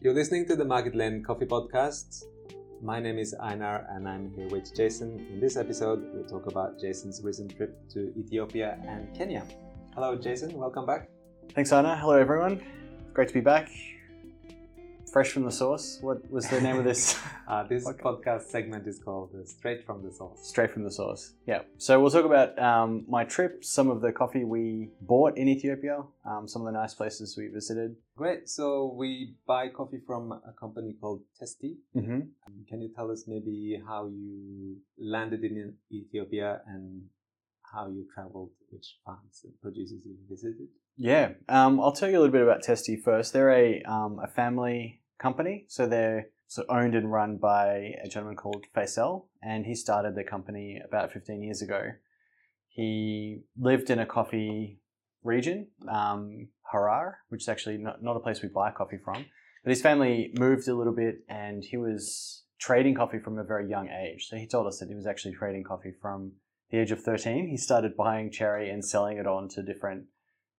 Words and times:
You're 0.00 0.14
listening 0.14 0.46
to 0.46 0.54
the 0.54 0.64
Market 0.64 0.94
Lane 0.94 1.24
Coffee 1.24 1.44
Podcast. 1.44 2.22
My 2.80 3.00
name 3.00 3.18
is 3.18 3.34
Einar 3.34 3.84
and 3.90 4.08
I'm 4.08 4.30
here 4.30 4.46
with 4.46 4.72
Jason. 4.72 5.26
In 5.28 5.40
this 5.40 5.56
episode, 5.56 6.04
we'll 6.14 6.24
talk 6.24 6.46
about 6.46 6.78
Jason's 6.78 7.20
recent 7.24 7.56
trip 7.56 7.76
to 7.94 8.14
Ethiopia 8.16 8.78
and 8.86 9.12
Kenya. 9.12 9.44
Hello, 9.94 10.14
Jason. 10.14 10.52
Welcome 10.52 10.86
back. 10.86 11.08
Thanks, 11.52 11.72
Anna. 11.72 11.96
Hello, 11.96 12.12
everyone. 12.12 12.62
Great 13.12 13.26
to 13.26 13.34
be 13.34 13.40
back. 13.40 13.72
Fresh 15.12 15.30
from 15.32 15.44
the 15.44 15.52
source. 15.52 15.98
What 16.00 16.30
was 16.30 16.48
the 16.48 16.60
name 16.60 16.78
of 16.78 16.84
this? 16.84 17.18
Uh, 17.48 17.62
this 17.66 17.88
podcast 17.88 18.42
segment 18.42 18.86
is 18.86 18.98
called 18.98 19.30
uh, 19.34 19.42
Straight 19.42 19.82
from 19.86 20.02
the 20.02 20.12
Source. 20.12 20.38
Straight 20.42 20.70
from 20.70 20.84
the 20.84 20.90
source. 20.90 21.32
Yeah. 21.46 21.62
So 21.78 21.98
we'll 21.98 22.10
talk 22.10 22.26
about 22.26 22.58
um, 22.58 23.06
my 23.08 23.24
trip, 23.24 23.64
some 23.64 23.88
of 23.88 24.02
the 24.02 24.12
coffee 24.12 24.44
we 24.44 24.90
bought 25.00 25.38
in 25.38 25.48
Ethiopia, 25.48 26.02
um, 26.26 26.46
some 26.46 26.60
of 26.60 26.66
the 26.66 26.78
nice 26.78 26.92
places 26.92 27.38
we 27.38 27.48
visited. 27.48 27.96
Great. 28.16 28.50
So 28.50 28.92
we 28.94 29.36
buy 29.46 29.68
coffee 29.68 30.00
from 30.06 30.32
a 30.32 30.52
company 30.60 30.94
called 31.00 31.22
Testi. 31.40 31.76
Mm-hmm. 31.96 32.20
Um, 32.46 32.66
Can 32.68 32.82
you 32.82 32.90
tell 32.94 33.10
us 33.10 33.24
maybe 33.26 33.80
how 33.86 34.08
you 34.08 34.76
landed 34.98 35.42
in 35.42 35.72
Ethiopia 35.90 36.60
and 36.66 37.04
how 37.72 37.88
you 37.88 38.06
traveled, 38.14 38.50
which 38.70 38.96
farms 39.04 39.40
and 39.44 39.52
producers 39.60 40.00
you 40.04 40.16
visited? 40.28 40.68
Yeah. 40.96 41.32
Um, 41.48 41.80
I'll 41.80 41.92
tell 41.92 42.08
you 42.08 42.18
a 42.18 42.20
little 42.20 42.32
bit 42.32 42.42
about 42.42 42.62
Testi 42.62 43.00
first. 43.00 43.32
They're 43.32 43.50
a, 43.50 43.82
um, 43.82 44.18
a 44.22 44.28
family 44.28 45.00
company, 45.18 45.66
so 45.68 45.86
they're 45.86 46.28
so 46.48 46.64
owned 46.68 46.94
and 46.94 47.12
run 47.12 47.36
by 47.36 47.92
a 48.02 48.08
gentleman 48.08 48.36
called 48.36 48.64
Faisal, 48.74 49.26
and 49.42 49.66
he 49.66 49.74
started 49.74 50.14
the 50.14 50.24
company 50.24 50.80
about 50.84 51.12
15 51.12 51.42
years 51.42 51.62
ago. 51.62 51.90
He 52.68 53.42
lived 53.56 53.90
in 53.90 53.98
a 53.98 54.06
coffee 54.06 54.80
region, 55.22 55.68
um, 55.88 56.48
Harar, 56.72 57.18
which 57.28 57.42
is 57.42 57.48
actually 57.48 57.76
not, 57.78 58.02
not 58.02 58.16
a 58.16 58.20
place 58.20 58.42
we 58.42 58.48
buy 58.48 58.70
coffee 58.70 58.98
from. 59.04 59.26
But 59.62 59.70
his 59.70 59.82
family 59.82 60.32
moved 60.38 60.68
a 60.68 60.74
little 60.74 60.94
bit, 60.94 61.24
and 61.28 61.62
he 61.62 61.76
was 61.76 62.44
trading 62.58 62.94
coffee 62.94 63.18
from 63.18 63.38
a 63.38 63.44
very 63.44 63.68
young 63.68 63.88
age. 63.88 64.28
So 64.28 64.36
he 64.36 64.46
told 64.46 64.66
us 64.66 64.78
that 64.78 64.88
he 64.88 64.94
was 64.94 65.06
actually 65.06 65.34
trading 65.34 65.64
coffee 65.64 65.92
from 66.00 66.32
the 66.70 66.78
age 66.78 66.90
of 66.90 67.02
13. 67.02 67.48
He 67.48 67.56
started 67.56 67.96
buying 67.96 68.30
cherry 68.30 68.70
and 68.70 68.84
selling 68.84 69.18
it 69.18 69.26
on 69.26 69.48
to 69.50 69.62
different 69.62 70.04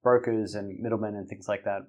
brokers 0.04 0.56
and 0.56 0.80
middlemen 0.80 1.16
and 1.16 1.28
things 1.28 1.48
like 1.48 1.64
that. 1.66 1.82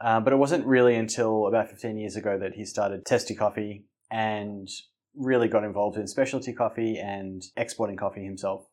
Uh, 0.00 0.20
but 0.20 0.32
it 0.32 0.36
wasn't 0.36 0.66
really 0.66 0.96
until 0.96 1.46
about 1.46 1.70
15 1.70 1.96
years 1.96 2.16
ago 2.16 2.38
that 2.38 2.54
he 2.54 2.64
started 2.64 3.04
Testi 3.04 3.36
Coffee 3.36 3.84
and 4.10 4.68
really 5.16 5.48
got 5.48 5.64
involved 5.64 5.96
in 5.96 6.06
specialty 6.06 6.52
coffee 6.52 6.98
and 6.98 7.42
exporting 7.56 7.96
coffee 7.96 8.24
himself. 8.24 8.66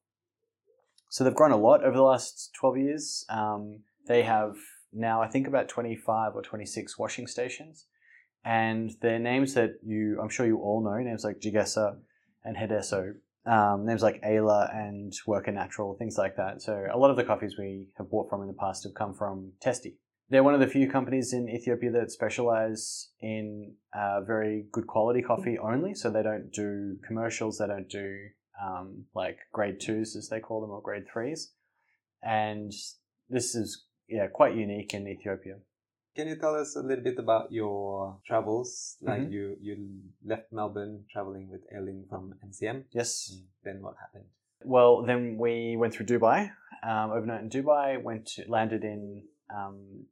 So 1.10 1.24
they've 1.24 1.36
grown 1.36 1.52
a 1.52 1.58
lot 1.58 1.84
over 1.84 1.96
the 1.96 2.04
last 2.04 2.52
12 2.60 2.78
years. 2.78 3.26
Um, 3.30 3.80
they 4.08 4.24
have 4.24 4.56
now, 4.94 5.22
I 5.22 5.28
think, 5.28 5.48
about 5.48 5.68
25 5.68 6.36
or 6.36 6.42
26 6.42 6.98
washing 6.98 7.28
stations. 7.28 7.86
And 8.46 8.92
they're 9.02 9.20
names 9.20 9.54
that 9.56 9.72
you, 9.84 10.20
I'm 10.22 10.30
sure 10.30 10.46
you 10.46 10.60
all 10.60 10.84
know, 10.84 10.98
names 10.98 11.24
like 11.24 11.40
Jigesa 11.40 11.98
and 12.44 12.56
Hedeso, 12.56 13.14
um, 13.46 13.86
names 13.86 14.02
like 14.02 14.22
Ayla 14.22 14.76
and 14.76 15.14
Worka 15.28 15.54
Natural, 15.54 15.96
things 15.96 16.18
like 16.18 16.36
that. 16.38 16.62
So 16.62 16.86
a 16.92 16.98
lot 16.98 17.10
of 17.12 17.18
the 17.18 17.24
coffees 17.24 17.56
we 17.58 17.88
have 17.98 18.10
bought 18.10 18.30
from 18.30 18.42
in 18.42 18.48
the 18.48 18.54
past 18.54 18.84
have 18.84 18.94
come 18.94 19.14
from 19.14 19.54
Testi. 19.64 19.96
They're 20.30 20.44
one 20.44 20.54
of 20.54 20.60
the 20.60 20.68
few 20.68 20.90
companies 20.90 21.34
in 21.34 21.50
Ethiopia 21.50 21.92
that 21.92 22.12
specialize 22.12 23.10
in 23.20 23.74
uh, 23.94 24.22
very 24.22 24.66
good 24.72 24.86
quality 24.86 25.24
coffee 25.24 25.58
only. 25.58 25.96
So 25.96 26.12
they 26.12 26.22
don't 26.22 26.52
do 26.52 26.98
commercials, 27.08 27.58
they 27.58 27.68
don't 27.68 27.90
do 27.90 28.16
um, 28.64 29.06
like 29.16 29.38
grade 29.52 29.80
twos, 29.80 30.16
as 30.16 30.30
they 30.30 30.40
call 30.40 30.62
them, 30.62 30.70
or 30.70 30.82
grade 30.82 31.06
threes. 31.12 31.54
And 32.22 32.72
this 33.30 33.56
is 33.56 33.86
yeah 34.08 34.28
quite 34.28 34.56
unique 34.56 34.94
in 34.94 35.08
Ethiopia. 35.08 35.56
Can 36.20 36.28
you 36.28 36.36
tell 36.36 36.56
us 36.56 36.76
a 36.76 36.82
little 36.82 37.02
bit 37.02 37.18
about 37.18 37.50
your 37.50 38.20
travels? 38.28 38.98
Like 39.00 39.22
Mhm. 39.22 39.32
you, 39.32 39.58
you 39.62 39.74
left 40.26 40.52
Melbourne 40.52 41.06
traveling 41.10 41.48
with 41.48 41.62
Elin 41.72 42.08
from 42.10 42.36
MCM. 42.44 42.84
Yes. 42.92 43.42
Then 43.64 43.82
what 43.82 43.96
happened? 43.96 44.26
Well, 44.66 45.04
then 45.04 45.38
we 45.38 45.78
went 45.78 45.94
through 45.94 46.08
Dubai, 46.08 46.52
um, 46.84 47.12
overnight 47.12 47.44
in 47.44 47.50
Dubai. 47.50 48.04
Went 48.04 48.26
to 48.34 48.44
landed 48.50 48.84
in 48.84 49.24
um, 49.50 50.08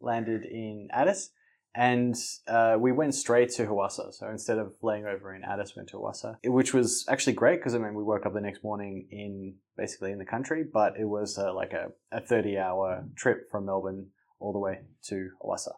landed 0.00 0.42
in 0.46 0.88
Addis, 0.90 1.30
and 1.76 2.16
uh, 2.48 2.76
we 2.80 2.90
went 2.90 3.14
straight 3.14 3.50
to 3.50 3.66
Hawassa. 3.66 4.12
So 4.12 4.28
instead 4.28 4.58
of 4.58 4.74
laying 4.82 5.06
over 5.06 5.32
in 5.32 5.44
Addis, 5.44 5.76
went 5.76 5.88
to 5.90 5.98
Hawassa, 5.98 6.38
which 6.44 6.74
was 6.74 7.06
actually 7.08 7.34
great 7.34 7.60
because 7.60 7.76
I 7.76 7.78
mean 7.78 7.94
we 7.94 8.02
woke 8.02 8.26
up 8.26 8.34
the 8.34 8.40
next 8.40 8.64
morning 8.64 9.06
in 9.12 9.54
basically 9.76 10.10
in 10.10 10.18
the 10.18 10.30
country, 10.34 10.64
but 10.64 10.98
it 10.98 11.04
was 11.04 11.38
uh, 11.38 11.54
like 11.54 11.72
a, 11.72 11.92
a 12.10 12.20
thirty 12.20 12.58
hour 12.58 13.04
trip 13.14 13.48
from 13.52 13.66
Melbourne 13.66 14.08
all 14.38 14.52
the 14.52 14.58
way 14.58 14.80
to 15.04 15.30
Hawassa. 15.42 15.72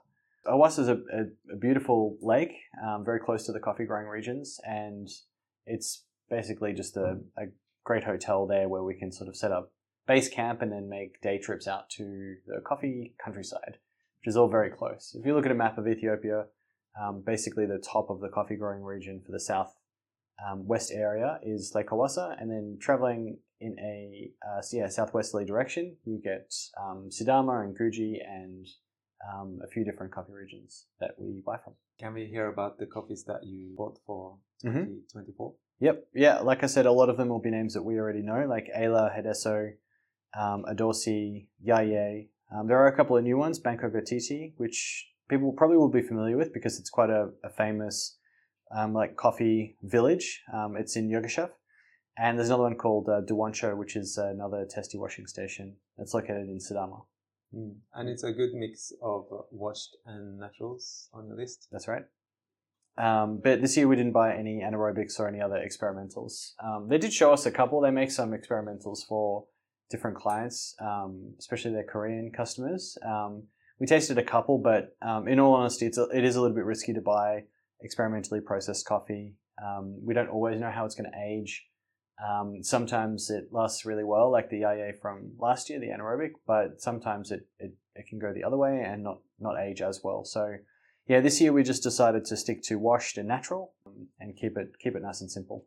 Hawassa 0.46 0.80
is 0.80 0.88
a, 0.88 0.94
a, 1.12 1.54
a 1.54 1.56
beautiful 1.56 2.16
lake, 2.20 2.52
um, 2.86 3.04
very 3.04 3.20
close 3.20 3.44
to 3.46 3.52
the 3.52 3.60
coffee 3.60 3.84
growing 3.84 4.06
regions, 4.06 4.58
and 4.64 5.08
it's 5.66 6.04
basically 6.30 6.72
just 6.72 6.97
a, 6.97 7.18
a 7.36 7.47
great 7.84 8.04
hotel 8.04 8.47
there 8.47 8.68
where 8.68 8.82
we 8.82 8.94
can 8.94 9.12
sort 9.12 9.28
of 9.28 9.36
set 9.36 9.52
up 9.52 9.72
base 10.06 10.28
camp 10.28 10.62
and 10.62 10.72
then 10.72 10.88
make 10.88 11.20
day 11.20 11.38
trips 11.38 11.68
out 11.68 11.91
to 11.91 12.36
the 12.47 12.60
coffee 12.66 13.14
countryside, 13.22 13.76
which 14.20 14.28
is 14.28 14.36
all 14.36 14.48
very 14.48 14.70
close. 14.70 15.14
If 15.18 15.26
you 15.26 15.34
look 15.34 15.44
at 15.44 15.52
a 15.52 15.56
map 15.56 15.76
of 15.76 15.86
Ethiopia, 15.86 16.47
um, 17.00 17.22
basically 17.24 17.66
the 17.66 17.78
top 17.78 18.10
of 18.10 18.20
the 18.20 18.28
coffee 18.28 18.56
growing 18.56 18.82
region 18.82 19.20
for 19.24 19.32
the 19.32 19.41
south 19.41 19.74
um, 20.47 20.66
west 20.66 20.91
area 20.92 21.38
is 21.42 21.72
Lake 21.74 21.88
Hawassa, 21.88 22.41
and 22.41 22.50
then 22.50 22.78
traveling 22.80 23.38
in 23.60 23.76
a 23.80 24.30
uh, 24.46 24.62
yeah, 24.72 24.88
southwesterly 24.88 25.44
direction, 25.44 25.96
you 26.04 26.20
get 26.22 26.54
um, 26.80 27.08
Sidama 27.10 27.64
and 27.64 27.76
Guji 27.76 28.16
and 28.26 28.66
um, 29.32 29.58
a 29.64 29.69
few 29.69 29.84
different 29.84 30.12
coffee 30.12 30.32
regions 30.32 30.86
that 31.00 31.12
we 31.19 31.42
buy 31.44 31.56
from. 31.62 31.74
Can 31.98 32.14
we 32.14 32.26
hear 32.26 32.48
about 32.48 32.78
the 32.78 32.86
coffees 32.86 33.24
that 33.24 33.41
you 33.44 33.74
bought 33.76 33.98
for 34.06 34.38
Mhm. 34.64 34.84
2024? 35.12 35.54
Yep. 35.80 36.06
Yeah. 36.14 36.38
Like 36.41 36.62
I 36.62 36.66
said, 36.66 36.86
a 36.86 36.92
lot 36.92 37.08
of 37.08 37.16
them 37.16 37.28
will 37.28 37.41
be 37.41 37.50
names 37.50 37.74
that 37.74 37.82
we 37.82 37.98
already 37.98 38.22
know, 38.22 38.47
like 38.48 38.68
Ayla, 38.76 39.10
Hedeso, 39.16 39.74
um, 40.38 40.64
Adorsi, 40.68 41.48
Yaye. 41.64 42.28
Um, 42.52 42.66
there 42.68 42.78
are 42.78 42.86
a 42.88 42.97
couple 42.97 43.16
of 43.16 43.24
new 43.24 43.36
ones, 43.36 43.58
Banko 43.58 43.91
Gotiti, 43.91 44.54
which 44.56 45.08
people 45.28 45.52
probably 45.52 45.76
will 45.76 45.91
be 45.91 46.02
familiar 46.02 46.36
with 46.36 46.52
because 46.52 46.78
it's 46.78 46.91
quite 46.91 47.10
a, 47.10 47.30
a 47.44 47.50
famous 47.50 48.16
um, 48.70 48.92
like 48.94 49.16
coffee 49.16 49.76
village. 49.82 50.42
Um, 50.52 50.76
it's 50.76 50.97
in 50.97 51.08
Yirgacheffe. 51.08 51.50
And 52.20 52.36
there's 52.36 52.48
another 52.48 52.64
one 52.64 52.74
called 52.74 53.08
uh, 53.08 53.20
which 53.76 53.96
is 53.96 54.18
another 54.18 54.66
Testi 54.66 54.98
washing 54.98 55.26
station. 55.26 55.76
It's 55.98 56.14
located 56.14 56.48
in 56.48 56.58
Sidama. 56.58 57.02
Mm. 57.54 57.76
And 57.94 58.08
it's 58.08 58.24
a 58.24 58.32
good 58.32 58.54
mix 58.54 58.92
of 59.02 59.26
washed 59.50 59.96
and 60.04 60.38
naturals 60.38 61.08
on 61.14 61.28
the 61.28 61.34
list. 61.34 61.68
That's 61.70 61.88
right. 61.88 62.02
Um, 62.98 63.40
but 63.42 63.62
this 63.62 63.76
year 63.76 63.86
we 63.86 63.94
didn't 63.94 64.12
buy 64.12 64.34
any 64.34 64.60
anaerobics 64.60 65.20
or 65.20 65.28
any 65.28 65.40
other 65.40 65.56
experimentals. 65.56 66.54
Um, 66.62 66.88
they 66.88 66.98
did 66.98 67.12
show 67.12 67.32
us 67.32 67.46
a 67.46 67.52
couple. 67.52 67.80
They 67.80 67.92
make 67.92 68.10
some 68.10 68.32
experimentals 68.32 69.06
for 69.08 69.44
different 69.88 70.16
clients, 70.16 70.74
um, 70.80 71.34
especially 71.38 71.72
their 71.72 71.84
Korean 71.84 72.32
customers. 72.36 72.98
Um, 73.06 73.44
we 73.78 73.86
tasted 73.86 74.18
a 74.18 74.24
couple, 74.24 74.58
but 74.58 74.96
um, 75.00 75.28
in 75.28 75.38
all 75.38 75.54
honesty, 75.54 75.86
it's 75.86 75.98
a, 75.98 76.08
it 76.12 76.24
is 76.24 76.34
a 76.34 76.40
little 76.40 76.56
bit 76.56 76.64
risky 76.64 76.92
to 76.92 77.00
buy 77.00 77.44
experimentally 77.80 78.40
processed 78.40 78.86
coffee. 78.86 79.34
Um, 79.64 80.04
we 80.04 80.14
don't 80.14 80.28
always 80.28 80.60
know 80.60 80.70
how 80.70 80.84
it's 80.84 80.96
going 80.96 81.10
to 81.10 81.16
age. 81.16 81.68
Um, 82.26 82.62
sometimes 82.62 83.30
it 83.30 83.52
lasts 83.52 83.84
really 83.84 84.04
well, 84.04 84.30
like 84.30 84.50
the 84.50 84.62
IA 84.62 84.92
from 85.00 85.32
last 85.38 85.70
year, 85.70 85.78
the 85.78 85.88
anaerobic, 85.88 86.32
but 86.46 86.80
sometimes 86.80 87.30
it, 87.30 87.46
it, 87.60 87.74
it 87.94 88.06
can 88.08 88.18
go 88.18 88.32
the 88.32 88.42
other 88.44 88.56
way 88.56 88.82
and 88.84 89.04
not, 89.04 89.20
not 89.38 89.58
age 89.58 89.80
as 89.80 90.00
well. 90.02 90.24
So 90.24 90.56
yeah, 91.06 91.20
this 91.20 91.40
year 91.40 91.52
we 91.52 91.62
just 91.62 91.82
decided 91.82 92.24
to 92.26 92.36
stick 92.36 92.62
to 92.64 92.76
washed 92.76 93.18
and 93.18 93.26
natural 93.26 93.72
um, 93.86 94.08
and 94.20 94.36
keep 94.36 94.56
it 94.58 94.78
keep 94.78 94.94
it 94.94 95.02
nice 95.02 95.20
and 95.20 95.30
simple. 95.30 95.64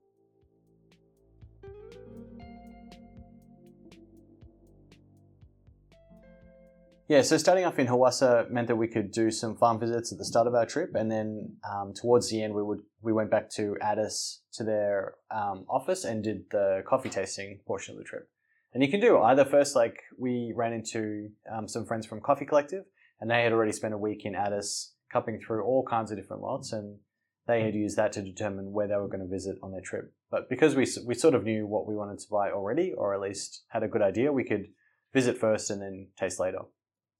Yeah, 7.11 7.23
so 7.23 7.35
starting 7.35 7.65
off 7.65 7.77
in 7.77 7.87
Hawassa 7.87 8.49
meant 8.49 8.69
that 8.69 8.77
we 8.77 8.87
could 8.87 9.11
do 9.11 9.31
some 9.31 9.57
farm 9.57 9.81
visits 9.81 10.13
at 10.13 10.17
the 10.17 10.23
start 10.23 10.47
of 10.47 10.55
our 10.55 10.65
trip, 10.65 10.95
and 10.95 11.11
then 11.11 11.57
um, 11.69 11.93
towards 11.93 12.29
the 12.29 12.41
end 12.41 12.53
we 12.53 12.63
would 12.63 12.83
we 13.01 13.11
went 13.11 13.29
back 13.29 13.49
to 13.57 13.75
Addis 13.81 14.43
to 14.53 14.63
their 14.63 15.15
um, 15.29 15.65
office 15.67 16.05
and 16.05 16.23
did 16.23 16.45
the 16.51 16.83
coffee 16.87 17.09
tasting 17.09 17.59
portion 17.67 17.95
of 17.95 17.97
the 17.97 18.05
trip. 18.05 18.29
And 18.73 18.81
you 18.81 18.89
can 18.89 19.01
do 19.01 19.19
either 19.19 19.43
first, 19.43 19.75
like 19.75 19.97
we 20.17 20.53
ran 20.55 20.71
into 20.71 21.31
um, 21.53 21.67
some 21.67 21.85
friends 21.85 22.05
from 22.05 22.21
Coffee 22.21 22.45
Collective, 22.45 22.85
and 23.19 23.29
they 23.29 23.43
had 23.43 23.51
already 23.51 23.73
spent 23.73 23.93
a 23.93 23.97
week 23.97 24.23
in 24.23 24.33
Addis 24.33 24.93
cupping 25.11 25.41
through 25.45 25.65
all 25.65 25.83
kinds 25.83 26.11
of 26.11 26.17
different 26.17 26.41
lots, 26.41 26.71
and 26.71 26.97
they 27.45 27.61
had 27.61 27.75
used 27.75 27.97
that 27.97 28.13
to 28.13 28.21
determine 28.21 28.71
where 28.71 28.87
they 28.87 28.95
were 28.95 29.09
going 29.09 29.19
to 29.19 29.27
visit 29.27 29.57
on 29.61 29.73
their 29.73 29.81
trip. 29.81 30.13
But 30.29 30.49
because 30.49 30.77
we 30.77 30.87
we 31.05 31.15
sort 31.15 31.35
of 31.35 31.43
knew 31.43 31.67
what 31.67 31.87
we 31.89 31.93
wanted 31.93 32.19
to 32.19 32.29
buy 32.31 32.51
already, 32.51 32.93
or 32.93 33.13
at 33.13 33.19
least 33.19 33.65
had 33.67 33.83
a 33.83 33.89
good 33.89 34.01
idea, 34.01 34.31
we 34.31 34.45
could 34.45 34.67
visit 35.13 35.37
first 35.37 35.69
and 35.69 35.81
then 35.81 36.07
taste 36.17 36.39
later. 36.39 36.59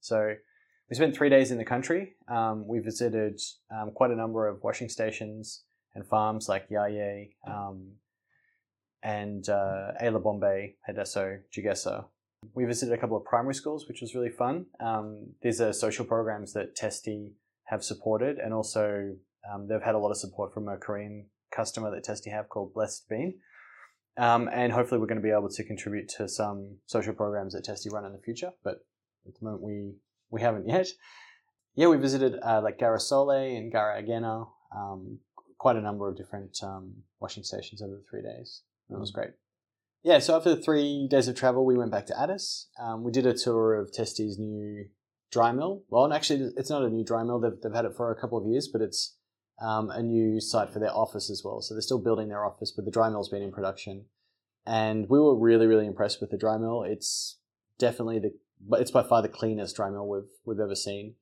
So 0.02 0.34
we 0.90 0.96
spent 0.96 1.16
three 1.16 1.30
days 1.30 1.50
in 1.50 1.58
the 1.58 1.64
country. 1.64 2.16
Um, 2.28 2.66
we 2.66 2.80
visited 2.80 3.40
um, 3.74 3.92
quite 3.94 4.10
a 4.10 4.16
number 4.16 4.46
of 4.46 4.62
washing 4.62 4.88
stations 4.88 5.62
and 5.94 6.06
farms 6.06 6.48
like 6.48 6.68
Yaye 6.68 7.30
um, 7.46 7.92
and 9.02 9.48
uh, 9.48 9.92
Ayla 10.02 10.22
Bombay, 10.22 10.74
Hedeso, 10.88 11.38
Jigesa. 11.56 12.04
We 12.54 12.64
visited 12.64 12.92
a 12.92 12.98
couple 12.98 13.16
of 13.16 13.24
primary 13.24 13.54
schools, 13.54 13.86
which 13.86 14.00
was 14.00 14.14
really 14.14 14.30
fun. 14.30 14.66
Um, 14.80 15.34
these 15.42 15.60
are 15.60 15.72
social 15.72 16.04
programs 16.04 16.52
that 16.54 16.76
Testi 16.76 17.32
have 17.64 17.84
supported, 17.84 18.38
and 18.38 18.52
also 18.52 19.14
um, 19.50 19.68
they've 19.68 19.82
had 19.82 19.94
a 19.94 19.98
lot 19.98 20.10
of 20.10 20.16
support 20.16 20.52
from 20.52 20.68
a 20.68 20.76
Korean 20.76 21.26
customer 21.54 21.90
that 21.92 22.04
Testi 22.04 22.32
have 22.32 22.48
called 22.48 22.74
Blessed 22.74 23.08
Bean. 23.08 23.34
Um, 24.18 24.50
and 24.52 24.72
hopefully, 24.72 25.00
we're 25.00 25.06
going 25.06 25.20
to 25.20 25.22
be 25.22 25.30
able 25.30 25.48
to 25.48 25.64
contribute 25.64 26.08
to 26.18 26.28
some 26.28 26.78
social 26.86 27.14
programs 27.14 27.54
that 27.54 27.64
Testi 27.64 27.90
run 27.92 28.04
in 28.04 28.12
the 28.12 28.18
future. 28.18 28.50
But 28.64 28.84
at 29.26 29.34
the 29.38 29.44
moment, 29.44 29.62
we 29.62 29.94
we 30.30 30.40
haven't 30.40 30.68
yet. 30.68 30.88
Yeah, 31.74 31.88
we 31.88 31.96
visited 31.96 32.38
uh, 32.42 32.60
like 32.62 32.78
Garasole 32.78 33.56
and 33.56 33.72
Gara 33.72 34.02
Agena, 34.02 34.46
um, 34.76 35.18
quite 35.56 35.76
a 35.76 35.80
number 35.80 36.08
of 36.08 36.16
different 36.16 36.58
um, 36.62 36.92
washing 37.20 37.42
stations 37.42 37.80
over 37.80 37.94
the 37.94 38.04
three 38.10 38.22
days. 38.22 38.62
It 38.90 38.98
was 38.98 39.10
great. 39.10 39.30
Yeah, 40.02 40.18
so 40.18 40.36
after 40.36 40.56
three 40.56 41.06
days 41.08 41.28
of 41.28 41.36
travel, 41.36 41.64
we 41.64 41.78
went 41.78 41.92
back 41.92 42.06
to 42.06 42.20
Addis. 42.20 42.68
Um, 42.78 43.04
we 43.04 43.12
did 43.12 43.24
a 43.24 43.32
tour 43.32 43.74
of 43.74 43.92
Testi's 43.92 44.38
new 44.38 44.86
dry 45.30 45.52
mill. 45.52 45.84
Well, 45.88 46.12
actually, 46.12 46.50
it's 46.56 46.68
not 46.68 46.82
a 46.82 46.90
new 46.90 47.04
dry 47.04 47.22
mill. 47.22 47.38
They've, 47.38 47.58
they've 47.62 47.72
had 47.72 47.84
it 47.84 47.96
for 47.96 48.10
a 48.10 48.20
couple 48.20 48.36
of 48.36 48.46
years, 48.46 48.68
but 48.68 48.82
it's 48.82 49.16
um, 49.60 49.90
a 49.90 50.02
new 50.02 50.40
site 50.40 50.72
for 50.72 50.80
their 50.80 50.94
office 50.94 51.30
as 51.30 51.42
well. 51.44 51.60
So 51.62 51.74
they're 51.74 51.82
still 51.82 52.02
building 52.02 52.28
their 52.28 52.44
office, 52.44 52.72
but 52.74 52.84
the 52.84 52.90
dry 52.90 53.08
mill's 53.10 53.28
been 53.28 53.42
in 53.42 53.52
production. 53.52 54.06
And 54.66 55.08
we 55.08 55.18
were 55.18 55.38
really, 55.38 55.66
really 55.66 55.86
impressed 55.86 56.20
with 56.20 56.30
the 56.30 56.38
dry 56.38 56.58
mill. 56.58 56.82
It's 56.82 57.38
definitely 57.78 58.18
the, 58.18 58.32
but 58.68 58.80
it's 58.80 58.90
by 58.90 59.02
far 59.02 59.22
the 59.22 59.28
cleanest 59.28 59.76
dry 59.76 59.90
mill 59.90 60.08
we've 60.08 60.30
we've 60.44 60.60
ever 60.60 60.74
seen. 60.74 61.14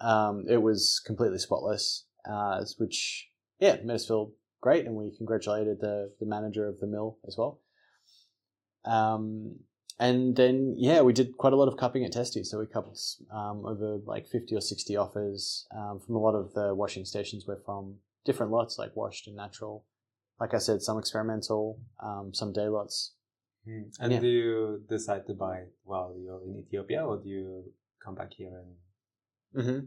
Um, 0.00 0.44
it 0.48 0.62
was 0.62 1.00
completely 1.04 1.38
spotless, 1.38 2.06
uh, 2.28 2.64
which 2.78 3.28
yeah 3.58 3.76
made 3.84 3.94
us 3.94 4.06
feel 4.06 4.32
great, 4.60 4.86
and 4.86 4.94
we 4.94 5.16
congratulated 5.16 5.80
the 5.80 6.12
the 6.20 6.26
manager 6.26 6.68
of 6.68 6.78
the 6.80 6.86
mill 6.86 7.18
as 7.26 7.36
well. 7.38 7.60
Um, 8.84 9.56
and 9.98 10.34
then 10.34 10.76
yeah, 10.78 11.02
we 11.02 11.12
did 11.12 11.36
quite 11.36 11.52
a 11.52 11.56
lot 11.56 11.68
of 11.68 11.76
cupping 11.76 12.04
at 12.04 12.12
Testi. 12.12 12.44
So 12.44 12.58
we 12.58 12.66
cupped 12.66 12.98
um, 13.30 13.64
over 13.66 13.98
like 14.06 14.26
fifty 14.26 14.54
or 14.54 14.60
sixty 14.62 14.96
offers 14.96 15.66
um, 15.76 16.00
from 16.04 16.16
a 16.16 16.20
lot 16.20 16.34
of 16.34 16.54
the 16.54 16.74
washing 16.74 17.04
stations. 17.04 17.44
We're 17.46 17.60
from 17.64 17.96
different 18.24 18.52
lots, 18.52 18.78
like 18.78 18.96
washed 18.96 19.26
and 19.26 19.36
natural. 19.36 19.84
Like 20.40 20.54
I 20.54 20.58
said, 20.58 20.80
some 20.80 20.98
experimental, 20.98 21.78
um, 22.02 22.32
some 22.32 22.52
day 22.54 22.68
lots. 22.68 23.12
Mm. 23.66 23.92
And 24.00 24.12
Yeah. 24.12 24.20
do 24.20 24.26
you 24.28 24.84
decide 24.88 25.26
to 25.26 25.34
buy 25.34 25.66
while 25.84 26.16
you're 26.16 26.42
in 26.44 26.56
Ethiopia, 26.56 27.04
or 27.04 27.18
do 27.18 27.28
you 27.28 27.72
come 28.04 28.14
back 28.14 28.32
here 28.34 28.56
and 28.58 28.76
Mm-hmm. 29.54 29.86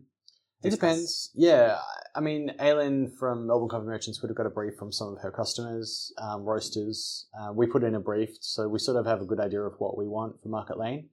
It 0.63 0.69
depends. 0.69 1.31
Yeah, 1.33 1.77
I 2.15 2.21
mean, 2.21 2.53
Aileen 2.59 3.09
from 3.19 3.47
Melbourne 3.47 3.67
Coffee 3.69 3.85
Merchants 3.85 4.21
would 4.21 4.29
have 4.29 4.37
got 4.37 4.45
a 4.45 4.49
brief 4.49 4.75
from 4.75 4.91
some 4.91 5.09
of 5.13 5.21
her 5.21 5.31
customers, 5.31 6.13
um, 6.17 6.43
roasters. 6.43 7.27
Uh, 7.37 7.51
we 7.53 7.67
put 7.67 7.83
in 7.83 7.95
a 7.95 7.99
brief, 7.99 8.37
so 8.39 8.67
we 8.69 8.79
sort 8.79 8.97
of 8.97 9.05
have 9.05 9.21
a 9.21 9.25
good 9.25 9.41
idea 9.41 9.61
of 9.61 9.73
what 9.79 9.97
we 9.97 10.07
want 10.07 10.41
for 10.41 10.49
Market 10.49 10.77
Lane. 10.77 11.09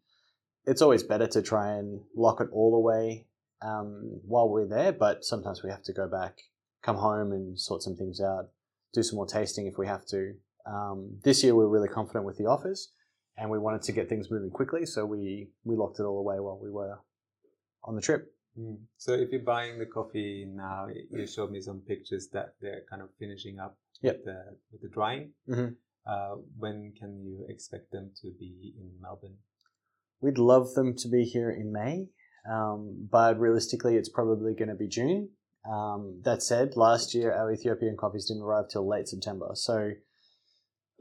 It's 0.67 0.83
always 0.83 1.03
better 1.03 1.27
to 1.29 1.43
try 1.43 1.73
and 1.75 2.01
lock 2.15 2.41
it 2.41 2.49
all 2.53 2.77
away 2.77 3.27
um, 3.63 4.21
while 4.25 4.49
we're 4.49 4.69
there, 4.69 4.93
but 4.93 5.25
sometimes 5.25 5.63
we 5.65 5.71
have 5.71 5.83
to 5.85 5.93
go 5.93 6.07
back, 6.07 6.39
come 6.83 6.97
home, 6.97 7.33
and 7.33 7.59
sort 7.59 7.83
some 7.83 7.97
things 7.97 8.21
out, 8.21 8.51
do 8.93 9.03
some 9.03 9.17
more 9.17 9.27
tasting 9.27 9.67
if 9.67 9.77
we 9.79 9.87
have 9.87 10.07
to. 10.07 10.35
Um, 10.67 11.19
this 11.25 11.43
year, 11.43 11.55
we 11.55 11.65
were 11.65 11.71
really 11.71 11.89
confident 11.89 12.25
with 12.25 12.37
the 12.39 12.47
offers, 12.47 12.93
and 13.37 13.51
we 13.51 13.59
wanted 13.59 13.83
to 13.83 13.93
get 13.93 14.09
things 14.09 14.31
moving 14.31 14.51
quickly, 14.51 14.87
so 14.87 15.05
we 15.07 15.51
we 15.65 15.77
locked 15.77 15.99
it 16.01 16.05
all 16.05 16.19
away 16.19 16.41
while 16.41 16.59
we 16.63 16.71
were 16.71 16.99
on 17.85 17.95
the 17.97 18.03
trip. 18.03 18.33
Mm. 18.59 18.79
So 18.97 19.13
if 19.13 19.31
you're 19.31 19.43
buying 19.43 19.79
the 19.79 19.87
coffee 19.87 20.45
now, 20.53 20.89
you 21.11 21.27
showed 21.27 21.51
me 21.51 21.61
some 21.61 21.81
pictures 21.87 22.29
that 22.33 22.55
they're 22.61 22.83
kind 22.91 23.01
of 23.03 23.09
finishing 23.19 23.59
up 23.59 23.79
Yep. 24.03 24.17
with 24.17 24.25
the 24.25 24.45
with 24.73 24.81
the 24.83 24.89
drying. 24.89 25.33
Mhm. 25.49 25.77
Uh, 26.07 26.37
when 26.59 26.93
can 26.99 27.21
you 27.23 27.45
expect 27.49 27.93
them 27.93 28.11
to 28.23 28.33
be 28.39 28.75
in 28.79 29.01
Melbourne? 29.01 29.39
We'd 30.21 30.39
love 30.39 30.75
them 30.75 30.95
to 30.97 31.09
be 31.09 31.25
here 31.25 31.51
in 31.51 31.73
May, 31.73 32.09
um, 32.51 33.07
but 33.11 33.39
realistically, 33.39 33.97
it's 33.97 34.09
probably 34.09 34.55
going 34.55 34.69
to 34.69 34.75
be 34.75 34.89
June. 34.89 35.31
Um, 35.71 36.21
that 36.25 36.43
said, 36.43 36.77
last 36.77 37.15
year 37.15 37.33
our 37.33 37.53
Ethiopian 37.53 37.97
coffees 37.97 38.27
didn't 38.27 38.43
arrive 38.43 38.69
till 38.69 38.87
late 38.89 39.09
September, 39.09 39.51
so 39.55 39.93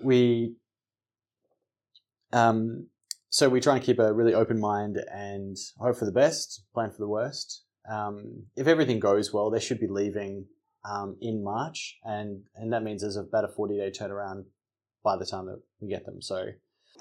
we 0.04 0.56
um, 2.32 2.88
so 3.30 3.50
we 3.50 3.60
try 3.62 3.76
and 3.76 3.84
keep 3.84 4.00
a 4.00 4.14
really 4.14 4.34
open 4.34 4.60
mind 4.60 4.98
and 5.12 5.56
hope 5.80 5.98
for 5.98 6.06
the 6.06 6.12
best, 6.12 6.64
plan 6.74 6.92
for 6.92 6.98
the 6.98 7.08
worst. 7.08 7.64
Um, 7.90 8.44
if 8.56 8.68
everything 8.68 9.00
goes 9.00 9.34
well, 9.34 9.50
they 9.50 9.60
should 9.60 9.80
be 9.80 9.88
leaving 9.88 10.46
um, 10.86 11.18
in 11.22 11.44
March, 11.44 11.98
and 12.04 12.44
and 12.56 12.72
that 12.74 12.84
means 12.84 13.02
there's 13.02 13.18
about 13.18 13.46
a 13.46 13.50
forty 13.50 13.78
day 13.78 13.92
turnaround 13.92 14.46
by 15.04 15.16
the 15.18 15.26
time 15.26 15.46
that 15.46 15.62
we 15.80 15.90
get 15.90 16.06
them. 16.06 16.22
So 16.22 16.50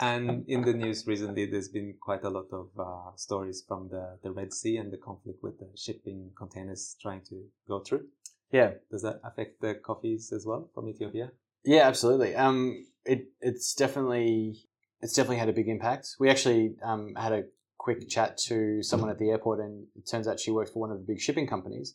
And 0.01 0.45
in 0.49 0.63
the 0.63 0.73
news 0.73 1.07
recently, 1.07 1.47
there's 1.47 1.69
been 1.69 1.95
quite 2.01 2.25
a 2.25 2.31
lot 2.31 2.47
of 2.53 2.69
uh, 2.79 3.17
stories 3.17 3.65
from 3.67 3.89
the, 3.89 4.19
the 4.23 4.31
Red 4.31 4.53
Sea 4.53 4.77
and 4.77 4.93
the 4.93 4.97
conflict 4.99 5.43
with 5.43 5.59
the 5.59 5.71
shipping 5.77 6.31
containers 6.37 6.97
trying 7.03 7.23
to 7.31 7.45
go 7.67 7.81
through. 7.81 8.07
yeah, 8.53 8.73
Does 8.91 9.03
that 9.03 9.21
affect 9.25 9.61
the 9.61 9.75
coffees 9.75 10.33
as 10.33 10.47
well 10.47 10.71
from 10.75 10.89
Ethiopia? 10.89 11.33
Yeah, 11.65 11.87
absolutely. 11.87 12.35
Um, 12.35 12.87
it 13.05 13.27
it's 13.41 13.75
definitely 13.75 14.69
it's 15.01 15.15
definitely 15.15 15.39
had 15.39 15.49
a 15.49 15.53
big 15.53 15.69
impact. 15.69 16.17
We 16.19 16.31
actually 16.31 16.77
um, 16.83 17.15
had 17.17 17.33
a 17.33 17.45
quick 17.79 18.09
chat 18.09 18.37
to 18.37 18.83
someone 18.83 19.11
at 19.11 19.19
the 19.19 19.31
airport, 19.31 19.61
and 19.61 19.87
it 19.97 20.09
turns 20.11 20.27
out 20.29 20.41
she 20.41 20.51
worked 20.51 20.73
for 20.73 20.81
one 20.81 20.91
of 20.91 20.99
the 20.99 21.05
big 21.05 21.21
shipping 21.21 21.47
companies, 21.47 21.95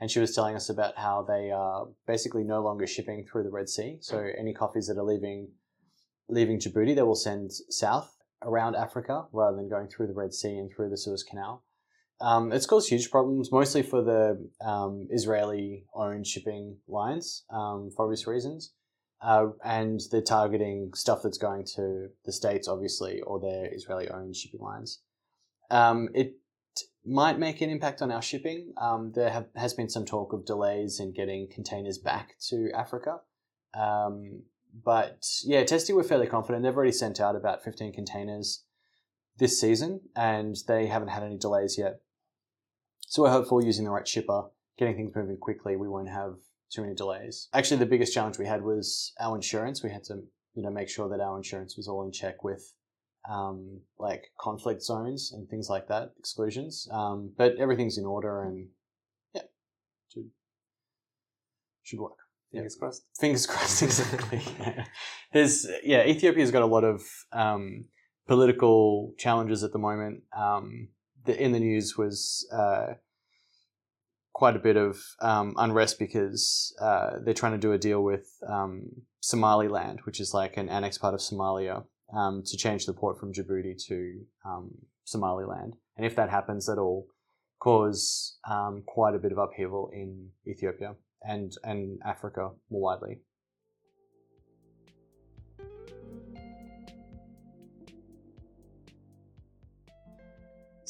and 0.00 0.10
she 0.10 0.20
was 0.20 0.34
telling 0.34 0.54
us 0.56 0.68
about 0.68 0.96
how 0.96 1.22
they 1.22 1.50
are 1.50 1.86
basically 2.06 2.44
no 2.44 2.62
longer 2.62 2.86
shipping 2.86 3.24
through 3.30 3.44
the 3.44 3.50
Red 3.50 3.68
Sea. 3.68 3.98
So 4.00 4.26
any 4.38 4.54
coffees 4.54 4.86
that 4.88 4.98
are 4.98 5.04
leaving 5.04 5.48
leaving 6.28 6.58
Djibouti, 6.58 6.94
they 6.94 7.02
will 7.02 7.14
send 7.14 7.52
south 7.70 8.16
around 8.42 8.76
Africa 8.76 9.26
rather 9.32 9.56
than 9.56 9.68
going 9.68 9.88
through 9.88 10.06
the 10.06 10.14
Red 10.14 10.32
Sea 10.32 10.56
and 10.58 10.70
through 10.74 10.90
the 10.90 10.96
Suez 10.96 11.22
Canal. 11.22 11.64
Um, 12.20 12.52
it's 12.52 12.66
caused 12.66 12.88
huge 12.88 13.10
problems, 13.10 13.50
mostly 13.50 13.82
for 13.82 14.02
the 14.02 14.48
um, 14.64 15.08
Israeli-owned 15.10 16.26
shipping 16.26 16.78
lines 16.86 17.44
um, 17.50 17.90
for 17.94 18.04
obvious 18.04 18.26
reasons. 18.26 18.72
Uh, 19.24 19.46
and 19.64 20.00
they're 20.10 20.20
targeting 20.20 20.92
stuff 20.94 21.20
that's 21.22 21.38
going 21.38 21.64
to 21.64 22.08
the 22.26 22.32
states, 22.32 22.68
obviously, 22.68 23.22
or 23.22 23.40
their 23.40 23.72
Israeli-owned 23.72 24.36
shipping 24.36 24.60
lines. 24.60 25.00
Um, 25.70 26.10
it 26.14 26.34
might 27.06 27.38
make 27.38 27.62
an 27.62 27.70
impact 27.70 28.02
on 28.02 28.12
our 28.12 28.20
shipping. 28.20 28.74
Um, 28.76 29.12
there 29.14 29.30
have, 29.30 29.46
has 29.56 29.72
been 29.72 29.88
some 29.88 30.04
talk 30.04 30.34
of 30.34 30.44
delays 30.44 31.00
in 31.00 31.14
getting 31.14 31.48
containers 31.50 31.96
back 31.96 32.34
to 32.48 32.70
Africa. 32.74 33.20
Um, 33.74 34.42
but 34.84 35.26
yeah, 35.44 35.62
Testi 35.62 35.94
were 35.94 36.02
fairly 36.04 36.26
confident. 36.26 36.62
They've 36.62 36.76
already 36.76 36.92
sent 36.92 37.18
out 37.18 37.34
about 37.34 37.64
15 37.64 37.92
containers 37.94 38.64
this 39.38 39.58
season, 39.58 40.00
and 40.14 40.56
they 40.68 40.86
haven't 40.86 41.08
had 41.08 41.22
any 41.22 41.38
delays 41.38 41.76
yet. 41.78 42.00
So 43.06 43.22
we're 43.22 43.30
hopeful 43.30 43.64
using 43.64 43.84
the 43.84 43.90
right 43.90 44.06
shipper, 44.06 44.44
getting 44.78 44.96
things 44.96 45.12
moving 45.14 45.38
quickly, 45.38 45.76
we 45.76 45.88
won't 45.88 46.10
have 46.10 46.34
too 46.70 46.82
many 46.82 46.94
delays. 46.94 47.48
Actually, 47.52 47.78
the 47.78 47.86
biggest 47.86 48.12
challenge 48.12 48.38
we 48.38 48.46
had 48.46 48.62
was 48.62 49.12
our 49.20 49.34
insurance. 49.36 49.82
We 49.82 49.90
had 49.90 50.04
to, 50.04 50.22
you 50.54 50.62
know, 50.62 50.70
make 50.70 50.88
sure 50.88 51.08
that 51.08 51.20
our 51.20 51.36
insurance 51.36 51.76
was 51.76 51.88
all 51.88 52.04
in 52.04 52.12
check 52.12 52.42
with, 52.42 52.72
um, 53.30 53.80
like 53.98 54.24
conflict 54.38 54.82
zones 54.82 55.32
and 55.32 55.48
things 55.48 55.68
like 55.68 55.88
that, 55.88 56.12
exclusions. 56.18 56.88
Um, 56.90 57.32
but 57.36 57.56
everything's 57.56 57.98
in 57.98 58.04
order, 58.04 58.42
and 58.42 58.68
yeah, 59.34 59.42
should 60.08 60.30
should 61.82 62.00
work. 62.00 62.18
Yeah. 62.50 62.60
Fingers 62.60 62.76
crossed. 62.76 63.02
Fingers 63.18 63.46
crossed, 63.46 63.82
exactly. 63.88 64.42
yeah. 64.60 64.84
There's 65.32 65.66
yeah, 65.82 66.04
Ethiopia's 66.04 66.50
got 66.50 66.62
a 66.62 66.66
lot 66.66 66.84
of 66.84 67.02
um, 67.32 67.86
political 68.26 69.12
challenges 69.18 69.64
at 69.64 69.72
the 69.72 69.78
moment. 69.78 70.22
Um, 70.36 70.88
the, 71.24 71.40
in 71.40 71.52
the 71.52 71.58
news 71.58 71.96
was 71.96 72.46
uh, 72.52 72.94
quite 74.34 74.56
a 74.56 74.58
bit 74.58 74.76
of 74.76 74.98
um, 75.22 75.54
unrest 75.56 75.98
because 75.98 76.74
uh, 76.80 77.12
they're 77.24 77.32
trying 77.32 77.52
to 77.52 77.58
do 77.58 77.72
a 77.72 77.78
deal 77.78 78.02
with 78.02 78.26
um, 78.46 78.82
Somaliland, 79.20 80.00
which 80.04 80.20
is 80.20 80.34
like 80.34 80.56
an 80.56 80.68
annexed 80.68 81.00
part 81.00 81.14
of 81.14 81.20
Somalia, 81.20 81.84
um, 82.14 82.42
to 82.44 82.56
change 82.56 82.84
the 82.84 82.92
port 82.92 83.18
from 83.18 83.32
Djibouti 83.32 83.74
to 83.88 84.20
um, 84.44 84.72
Somaliland. 85.04 85.76
And 85.96 86.04
if 86.04 86.16
that 86.16 86.30
happens, 86.30 86.66
that'll 86.66 87.06
cause 87.60 88.36
um, 88.50 88.82
quite 88.86 89.14
a 89.14 89.18
bit 89.18 89.32
of 89.32 89.38
upheaval 89.38 89.90
in 89.94 90.28
Ethiopia 90.46 90.96
and 91.22 91.52
and 91.62 91.98
Africa 92.04 92.50
more 92.70 92.82
widely. 92.82 93.20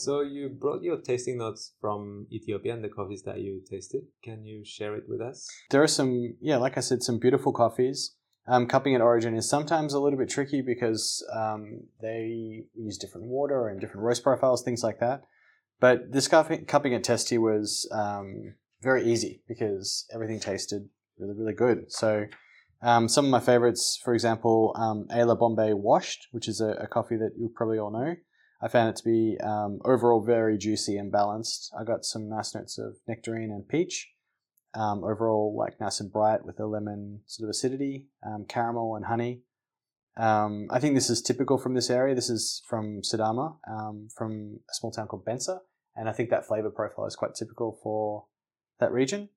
So 0.05 0.21
you 0.21 0.51
brought 0.51 0.83
your 0.83 0.99
tasting 0.99 1.39
notes 1.39 1.73
from 1.81 2.27
Ethiopia 2.31 2.75
and 2.75 2.85
the 2.85 2.91
coffees 2.91 3.23
that 3.23 3.41
you 3.41 3.63
tasted. 3.71 4.03
Can 4.23 4.45
you 4.45 4.63
share 4.63 4.95
it 4.97 5.05
with 5.09 5.23
us? 5.23 5.49
There 5.71 5.83
are 5.83 5.89
some, 5.89 6.37
yeah, 6.43 6.59
like 6.59 6.77
I 6.77 6.81
said, 6.81 7.03
some 7.03 7.19
beautiful 7.19 7.55
coffees. 7.55 8.15
Um, 8.47 8.67
cupping 8.67 8.95
at 8.95 9.01
origin 9.01 9.35
is 9.35 9.49
sometimes 9.49 9.95
a 9.95 9.99
little 9.99 10.19
bit 10.19 10.29
tricky 10.29 10.61
because 10.61 11.27
um, 11.35 11.85
they 12.03 12.65
use 12.75 12.99
different 12.99 13.29
water 13.29 13.69
and 13.69 13.81
different 13.81 14.03
roast 14.03 14.23
profiles, 14.23 14.63
things 14.63 14.83
like 14.83 15.01
that. 15.01 15.23
But 15.81 16.13
this 16.13 16.29
cupping, 16.29 16.67
at 16.69 17.05
Testi 17.05 17.39
was 17.39 17.89
um, 17.91 18.57
very 18.83 19.11
easy 19.11 19.43
because 19.49 20.07
everything 20.13 20.39
tasted 20.39 20.91
really, 21.19 21.33
really 21.35 21.55
good. 21.55 21.91
So 21.91 22.27
um, 22.83 23.09
some 23.09 23.25
of 23.25 23.31
my 23.31 23.41
favorites, 23.41 23.99
for 24.05 24.13
example, 24.13 24.75
um, 24.77 25.07
Ayla 25.11 25.39
Bombay 25.39 25.73
Washed, 25.73 26.29
which 26.31 26.47
is 26.47 26.61
a, 26.61 26.73
a 26.73 26.87
coffee 26.87 27.17
that 27.17 27.33
you 27.39 27.51
probably 27.55 27.79
all 27.79 27.91
know. 27.91 28.17
I 28.65 28.69
found 28.69 28.89
it 28.89 28.97
to 28.97 29.05
be 29.05 29.37
um, 29.45 29.81
overall 29.85 30.23
very 30.23 30.57
juicy 30.57 30.97
and 30.97 31.13
balanced. 31.13 31.71
I 31.79 31.85
got 31.85 32.07
some 32.07 32.31
nice 32.31 32.55
notes 32.55 32.79
of 32.79 32.97
nectarine 33.07 33.51
and 33.51 33.69
peach. 33.69 34.09
Um, 34.73 35.05
overall, 35.05 35.55
like 35.55 35.79
nice 35.81 36.01
and 36.01 36.11
bright 36.11 36.47
with 36.47 36.59
a 36.59 36.67
lemon 36.67 37.21
sort 37.27 37.47
of 37.47 37.51
acidity, 37.51 38.07
um, 38.27 38.47
caramel 38.49 38.97
and 38.97 39.05
honey. 39.05 39.43
Um, 40.17 40.67
I 40.71 40.81
think 40.81 40.95
this 40.95 41.11
is 41.11 41.21
typical 41.21 41.59
from 41.59 41.75
this 41.75 41.91
area. 41.91 42.15
This 42.15 42.31
is 42.31 42.63
from 42.67 43.03
Sidama, 43.03 43.57
um, 43.71 44.09
from 44.17 44.61
a 44.71 44.75
small 44.75 44.91
town 44.91 45.09
called 45.09 45.27
Bensa, 45.27 45.59
and 45.95 46.09
I 46.09 46.13
think 46.13 46.31
that 46.31 46.47
flavor 46.47 46.71
profile 46.71 47.05
is 47.05 47.17
quite 47.17 47.35
typical 47.35 47.79
for 47.83 48.25
that 48.81 48.93
region. 48.93 49.29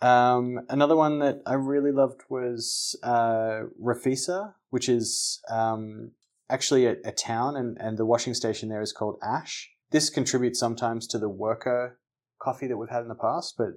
Um, 0.00 0.60
another 0.70 0.96
one 0.96 1.18
that 1.18 1.42
I 1.46 1.54
really 1.54 1.92
loved 1.92 2.22
was 2.30 2.98
uh, 3.02 3.64
Rafisa, 3.80 4.54
which 4.70 4.88
is 4.88 5.40
um, 5.50 6.12
actually 6.48 6.86
a, 6.86 6.96
a, 7.04 7.12
town, 7.12 7.56
and, 7.56 7.76
and 7.80 7.98
the 7.98 8.06
washing 8.06 8.34
station 8.34 8.68
there 8.68 8.82
is 8.82 8.92
called 8.92 9.18
Ash. 9.22 9.70
This 9.90 10.10
contributes 10.10 10.58
sometimes 10.58 11.06
to 11.08 11.18
the 11.18 11.30
Worka 11.30 11.92
coffee 12.40 12.66
that 12.66 12.76
we've 12.76 12.90
had 12.90 13.02
in 13.02 13.08
the 13.08 13.14
past, 13.14 13.54
but 13.56 13.68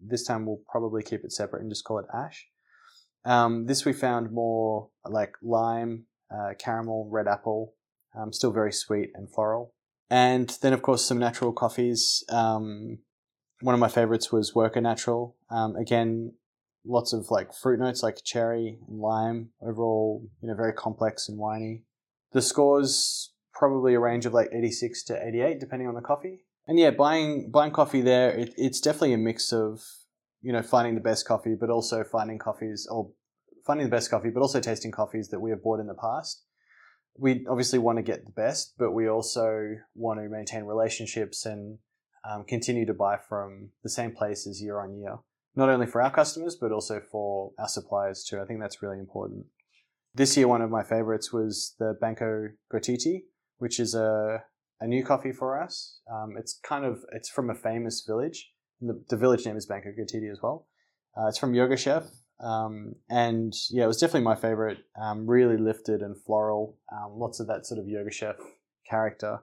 this 0.00 0.24
time 0.24 0.46
we'll 0.46 0.60
probably 0.70 1.02
keep 1.02 1.24
it 1.24 1.32
separate 1.32 1.62
and 1.62 1.70
just 1.70 1.84
call 1.84 1.98
it 1.98 2.06
Ash. 2.14 2.46
Um, 3.24 3.66
this 3.66 3.84
we 3.84 3.92
found 3.92 4.30
more 4.30 4.90
like 5.04 5.34
lime, 5.42 6.04
uh, 6.30 6.54
caramel, 6.58 7.08
red 7.10 7.26
apple, 7.26 7.74
um, 8.16 8.32
still 8.32 8.52
very 8.52 8.72
sweet 8.72 9.10
and 9.14 9.32
floral. 9.32 9.74
And 10.08 10.56
then, 10.62 10.72
of 10.72 10.82
course, 10.82 11.04
some 11.04 11.18
natural 11.18 11.52
coffees. 11.52 12.24
Um, 12.28 12.98
one 13.60 13.74
of 13.74 13.80
my 13.80 13.88
favorites 13.88 14.30
was 14.30 14.52
Worka 14.52 14.80
Natural. 14.80 15.36
Um, 15.50 15.74
again, 15.74 16.34
lots 16.84 17.12
of 17.12 17.30
like 17.30 17.52
fruit 17.52 17.80
notes 17.80 18.02
like 18.02 18.22
cherry 18.24 18.78
and 18.86 19.00
lime. 19.00 19.50
Overall, 19.60 20.22
you 20.40 20.48
know, 20.48 20.54
very 20.54 20.72
complex 20.72 21.28
and 21.28 21.38
winey. 21.38 21.82
The 22.36 22.42
scores 22.42 23.32
probably 23.54 23.94
a 23.94 23.98
range 23.98 24.26
of 24.26 24.34
like 24.34 24.50
86 24.52 25.04
to 25.04 25.26
88 25.26 25.58
depending 25.58 25.88
on 25.88 25.94
the 25.94 26.02
coffee. 26.02 26.40
And 26.66 26.78
yeah, 26.78 26.90
buying 26.90 27.50
buying 27.50 27.72
coffee 27.72 28.02
there, 28.02 28.28
it, 28.28 28.52
it's 28.58 28.78
definitely 28.78 29.14
a 29.14 29.18
mix 29.18 29.54
of 29.54 29.80
you 30.42 30.52
know 30.52 30.60
finding 30.60 30.94
the 30.94 31.00
best 31.00 31.26
coffee, 31.26 31.54
but 31.58 31.70
also 31.70 32.04
finding 32.04 32.38
coffees 32.38 32.86
or 32.90 33.10
finding 33.66 33.86
the 33.86 33.90
best 33.90 34.10
coffee, 34.10 34.28
but 34.28 34.42
also 34.42 34.60
tasting 34.60 34.90
coffees 34.90 35.28
that 35.30 35.40
we 35.40 35.48
have 35.48 35.62
bought 35.62 35.80
in 35.80 35.86
the 35.86 35.94
past. 35.94 36.44
We 37.18 37.46
obviously 37.48 37.78
want 37.78 37.96
to 37.96 38.02
get 38.02 38.26
the 38.26 38.32
best, 38.32 38.74
but 38.76 38.92
we 38.92 39.08
also 39.08 39.76
want 39.94 40.20
to 40.20 40.28
maintain 40.28 40.64
relationships 40.64 41.46
and 41.46 41.78
um, 42.30 42.44
continue 42.44 42.84
to 42.84 42.92
buy 42.92 43.16
from 43.16 43.70
the 43.82 43.88
same 43.88 44.12
places 44.12 44.60
year 44.60 44.78
on 44.78 45.00
year, 45.00 45.20
not 45.54 45.70
only 45.70 45.86
for 45.86 46.02
our 46.02 46.10
customers, 46.10 46.54
but 46.54 46.70
also 46.70 47.00
for 47.00 47.52
our 47.58 47.68
suppliers 47.68 48.26
too. 48.28 48.42
I 48.42 48.44
think 48.44 48.60
that's 48.60 48.82
really 48.82 48.98
important. 48.98 49.46
This 50.16 50.34
year, 50.34 50.48
one 50.48 50.62
of 50.62 50.70
my 50.70 50.82
favorites 50.82 51.30
was 51.30 51.74
the 51.78 51.94
Banko 52.00 52.48
Gotiti, 52.72 53.24
which 53.58 53.78
is 53.78 53.94
a, 53.94 54.42
a 54.80 54.86
new 54.86 55.04
coffee 55.04 55.30
for 55.30 55.62
us. 55.62 56.00
Um, 56.10 56.36
it's 56.38 56.58
kind 56.66 56.86
of, 56.86 57.04
it's 57.12 57.28
from 57.28 57.50
a 57.50 57.54
famous 57.54 58.02
village. 58.06 58.50
The, 58.80 59.04
the 59.10 59.18
village 59.18 59.44
name 59.44 59.58
is 59.58 59.66
Banko 59.66 59.90
Gotiti 59.90 60.32
as 60.32 60.40
well. 60.42 60.68
Uh, 61.14 61.28
it's 61.28 61.36
from 61.36 61.52
Yirgacheffe. 61.52 62.08
Um, 62.40 62.94
and 63.10 63.52
yeah, 63.68 63.84
it 63.84 63.88
was 63.88 63.98
definitely 63.98 64.22
my 64.22 64.36
favorite. 64.36 64.78
Um, 64.98 65.26
really 65.26 65.58
lifted 65.58 66.00
and 66.00 66.16
floral. 66.24 66.78
Um, 66.90 67.18
lots 67.18 67.38
of 67.38 67.46
that 67.48 67.66
sort 67.66 67.78
of 67.78 67.84
Yirgacheffe 67.84 68.40
character 68.88 69.40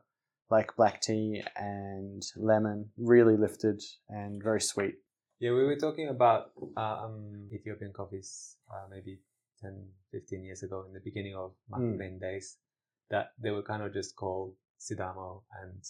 like 0.49 0.75
black 0.75 1.01
tea 1.01 1.43
and 1.55 2.23
lemon, 2.35 2.89
really 2.97 3.37
lifted 3.37 3.79
and 4.09 4.41
very 4.41 4.61
sweet. 4.61 4.95
Yeah, 5.39 5.51
we 5.51 5.65
were 5.65 5.75
talking 5.75 6.09
about 6.09 6.51
um, 6.77 7.47
Ethiopian 7.53 7.91
coffees 7.93 8.55
uh, 8.71 8.87
maybe 8.89 9.19
10, 9.63 9.85
15 10.11 10.43
years 10.43 10.63
ago 10.63 10.83
in 10.87 10.93
the 10.93 11.01
beginning 11.03 11.35
of 11.35 11.53
Market 11.69 11.97
Lane 11.97 12.19
mm. 12.19 12.21
days 12.21 12.57
that 13.09 13.31
they 13.41 13.51
were 13.51 13.63
kind 13.63 13.81
of 13.81 13.93
just 13.93 14.15
called 14.15 14.53
Sidamo 14.79 15.43
and 15.61 15.83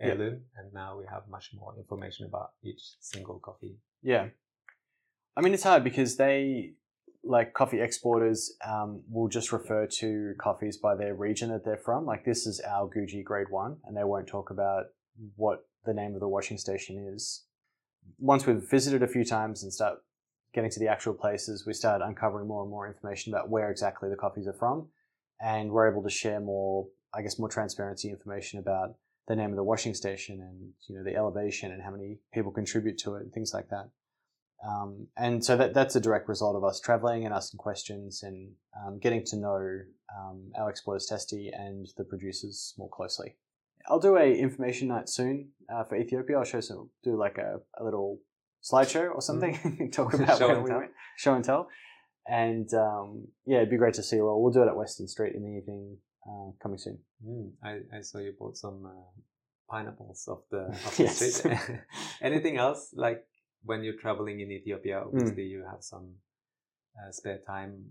Heirloom, 0.00 0.40
yeah. 0.54 0.60
and 0.60 0.72
now 0.72 0.98
we 0.98 1.04
have 1.10 1.22
much 1.30 1.50
more 1.54 1.74
information 1.78 2.26
about 2.26 2.50
each 2.62 2.82
single 3.00 3.38
coffee. 3.38 3.76
Yeah. 4.02 4.28
I 5.36 5.40
mean, 5.40 5.54
it's 5.54 5.62
hard 5.62 5.84
because 5.84 6.16
they 6.16 6.72
like 7.22 7.54
coffee 7.54 7.80
exporters 7.80 8.52
um, 8.66 9.02
will 9.10 9.28
just 9.28 9.52
refer 9.52 9.86
to 9.86 10.34
coffees 10.38 10.76
by 10.76 10.94
their 10.94 11.14
region 11.14 11.50
that 11.50 11.64
they're 11.64 11.78
from. 11.78 12.04
Like 12.04 12.24
this 12.24 12.46
is 12.46 12.60
our 12.60 12.88
Guji 12.88 13.24
Grade 13.24 13.50
One, 13.50 13.78
and 13.84 13.96
they 13.96 14.04
won't 14.04 14.26
talk 14.26 14.50
about 14.50 14.86
what 15.36 15.66
the 15.84 15.94
name 15.94 16.14
of 16.14 16.20
the 16.20 16.28
washing 16.28 16.58
station 16.58 17.12
is. 17.14 17.44
Once 18.18 18.46
we've 18.46 18.68
visited 18.68 19.02
a 19.02 19.08
few 19.08 19.24
times 19.24 19.62
and 19.62 19.72
start 19.72 19.98
getting 20.54 20.70
to 20.70 20.80
the 20.80 20.88
actual 20.88 21.14
places, 21.14 21.66
we 21.66 21.72
start 21.74 22.02
uncovering 22.02 22.48
more 22.48 22.62
and 22.62 22.70
more 22.70 22.86
information 22.86 23.32
about 23.32 23.50
where 23.50 23.70
exactly 23.70 24.08
the 24.08 24.16
coffees 24.16 24.46
are 24.46 24.52
from, 24.54 24.88
and 25.40 25.70
we're 25.70 25.90
able 25.90 26.02
to 26.02 26.10
share 26.10 26.40
more, 26.40 26.86
I 27.12 27.22
guess, 27.22 27.38
more 27.38 27.48
transparency 27.48 28.08
information 28.10 28.58
about 28.58 28.94
the 29.26 29.36
name 29.36 29.50
of 29.50 29.56
the 29.56 29.64
washing 29.64 29.94
station 29.94 30.40
and 30.40 30.72
you 30.86 30.96
know 30.96 31.02
the 31.02 31.16
elevation 31.16 31.72
and 31.72 31.82
how 31.82 31.90
many 31.90 32.18
people 32.32 32.52
contribute 32.52 32.98
to 32.98 33.14
it 33.14 33.22
and 33.22 33.32
things 33.32 33.52
like 33.54 33.68
that. 33.70 33.88
Um, 34.66 35.08
and 35.16 35.44
so 35.44 35.56
that, 35.56 35.74
that's 35.74 35.96
a 35.96 36.00
direct 36.00 36.28
result 36.28 36.56
of 36.56 36.64
us 36.64 36.80
traveling 36.80 37.24
and 37.24 37.34
asking 37.34 37.58
questions 37.58 38.22
and 38.22 38.52
um, 38.80 38.98
getting 38.98 39.22
to 39.26 39.36
know 39.36 39.80
um, 40.16 40.52
our 40.56 40.70
explorers 40.70 41.08
Testi 41.10 41.50
and 41.52 41.86
the 41.98 42.04
producers 42.04 42.74
more 42.78 42.88
closely. 42.88 43.36
I'll 43.88 44.00
do 44.00 44.16
a 44.16 44.34
information 44.34 44.88
night 44.88 45.10
soon 45.10 45.50
uh, 45.68 45.84
for 45.84 45.96
Ethiopia. 45.96 46.38
I'll 46.38 46.44
show 46.44 46.60
some, 46.60 46.88
do 47.02 47.16
like 47.16 47.36
a, 47.36 47.60
a 47.78 47.84
little 47.84 48.20
slideshow 48.64 49.14
or 49.14 49.20
something, 49.20 49.54
mm. 49.64 49.92
talk 49.92 50.14
about 50.14 50.38
show 50.38 50.48
where 50.48 50.62
we 50.62 50.70
went, 50.70 50.90
show 51.16 51.34
and 51.34 51.44
tell. 51.44 51.68
And 52.26 52.72
um, 52.74 53.28
yeah, 53.46 53.58
it'd 53.58 53.70
be 53.70 53.76
great 53.76 53.94
to 53.94 54.02
see 54.02 54.16
you 54.16 54.26
all. 54.26 54.42
We'll 54.42 54.52
do 54.52 54.62
it 54.62 54.68
at 54.68 54.76
Western 54.76 55.06
Street 55.06 55.34
in 55.34 55.42
the 55.42 55.58
evening, 55.58 55.98
uh, 56.26 56.52
coming 56.62 56.78
soon. 56.78 56.98
Mm, 57.26 57.50
I, 57.62 57.98
I 57.98 58.00
saw 58.00 58.18
you 58.18 58.32
bought 58.38 58.56
some 58.56 58.86
uh, 58.86 59.20
pineapples 59.70 60.26
off 60.28 60.40
the, 60.50 60.68
off 60.86 60.96
the 60.96 61.04
yes. 61.04 61.34
street. 61.34 61.58
Anything 62.22 62.56
else 62.56 62.94
like 62.96 63.24
when 63.62 63.84
you're 63.84 64.00
traveling 64.00 64.40
in 64.40 64.50
Ethiopia, 64.50 65.00
hmm. 65.00 65.08
obviously 65.08 65.44
mm. 65.44 65.50
you 65.50 65.64
have 65.70 65.82
some 65.82 66.14
uh, 66.98 67.10
spare 67.10 67.40
time. 67.46 67.84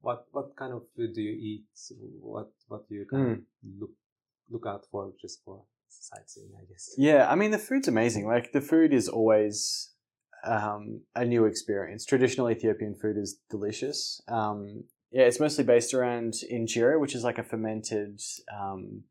What 0.00 0.26
what 0.32 0.56
kind 0.56 0.72
of 0.72 0.82
food 0.96 1.14
do 1.14 1.22
you 1.22 1.32
eat? 1.32 1.64
What 2.20 2.50
what 2.68 2.88
do 2.88 2.94
you 2.94 3.06
kind 3.10 3.26
mm. 3.26 3.32
of 3.32 3.40
look 3.78 3.90
look 4.50 4.66
out 4.66 4.86
for 4.90 5.12
just 5.20 5.42
for 5.44 5.64
sightseeing? 6.00 6.50
I 6.56 6.64
guess. 6.64 6.94
Yeah, 6.96 7.28
I 7.30 7.34
mean 7.34 7.50
the 7.50 7.58
food's 7.58 7.88
amazing. 7.88 8.26
Like 8.26 8.52
the 8.52 8.60
food 8.60 8.92
is 8.92 9.08
always 9.08 9.90
um, 10.44 11.00
a 11.14 11.24
new 11.24 11.44
experience. 11.44 12.04
Traditional 12.04 12.50
Ethiopian 12.50 12.94
food 12.94 13.16
is 13.16 13.38
delicious. 13.50 14.20
Um, 14.28 14.84
yeah, 15.10 15.22
it's 15.22 15.40
mostly 15.40 15.64
based 15.64 15.94
around 15.94 16.34
injera, 16.52 17.00
which 17.00 17.14
is 17.14 17.22
like 17.22 17.38
a 17.38 17.44
fermented 17.44 18.20
um, 18.52 19.04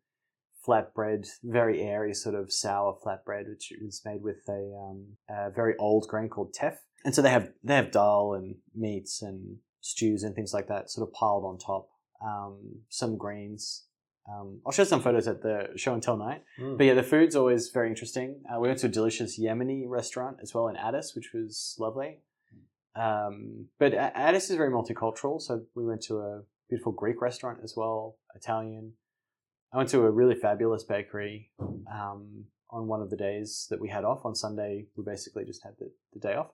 flatbread, 0.68 1.28
very 1.44 1.82
airy 1.82 2.14
sort 2.14 2.36
of 2.36 2.52
sour 2.52 2.98
flatbread, 3.04 3.48
which 3.48 3.72
is 3.72 4.02
made 4.06 4.22
with 4.22 4.48
a, 4.50 4.76
um, 4.78 5.06
a, 5.30 5.50
very 5.50 5.76
old 5.78 6.08
grain 6.08 6.30
called 6.30 6.54
teff. 6.54 6.80
And 7.06 7.14
so 7.14 7.22
they 7.22 7.30
have 7.30 7.52
they 7.64 7.76
have 7.76 7.92
dal 7.92 8.34
and 8.34 8.56
meats 8.74 9.22
and 9.22 9.58
stews 9.82 10.24
and 10.24 10.36
things 10.36 10.54
like 10.54 10.68
that, 10.68 10.90
sort 10.90 11.08
of 11.08 11.14
piled 11.14 11.44
on 11.46 11.58
top. 11.58 11.90
Um, 12.26 12.82
some 12.90 13.18
greens. 13.18 13.86
Um, 14.30 14.62
I'll 14.66 14.72
show 14.72 14.86
some 14.86 15.02
photos 15.02 15.28
at 15.28 15.42
the 15.42 15.70
show 15.76 15.94
and 15.94 16.02
tell 16.02 16.18
night. 16.18 16.44
Mm. 16.60 16.78
But 16.78 16.86
yeah, 16.86 16.94
the 16.94 17.04
food's 17.04 17.36
always 17.36 17.70
very 17.70 17.90
interesting. 17.90 18.42
Uh, 18.50 18.60
we 18.60 18.68
went 18.68 18.80
to 18.80 18.88
a 18.88 18.90
delicious 18.90 19.40
Yemeni 19.40 19.84
restaurant 19.88 20.38
as 20.42 20.54
well 20.54 20.68
in 20.68 20.78
Addis, 20.78 21.14
which 21.16 21.32
was 21.34 21.76
lovely. 21.80 22.20
Um, 22.96 23.68
but 23.80 23.94
Addis 23.94 24.50
is 24.50 24.56
very 24.56 24.72
multicultural, 24.72 25.42
so 25.42 25.64
we 25.76 25.86
went 25.86 26.04
to 26.04 26.20
a 26.20 26.42
beautiful 26.70 26.92
Greek 26.92 27.22
restaurant 27.22 27.60
as 27.64 27.74
well, 27.76 28.18
Italian. 28.36 28.94
I 29.74 29.78
went 29.78 29.90
to 29.90 30.02
a 30.02 30.12
really 30.12 30.36
fabulous 30.36 30.84
bakery 30.84 31.50
um, 31.60 32.46
on 32.70 32.88
one 32.88 33.02
of 33.02 33.10
the 33.10 33.18
days 33.18 33.68
that 33.72 33.82
we 33.82 33.90
had 33.90 34.06
off. 34.06 34.22
On 34.26 34.36
Sunday, 34.36 34.86
we 34.96 35.04
basically 35.04 35.46
just 35.46 35.64
had 35.64 35.74
the, 35.80 35.92
the 36.14 36.20
day 36.20 36.36
off. 36.36 36.52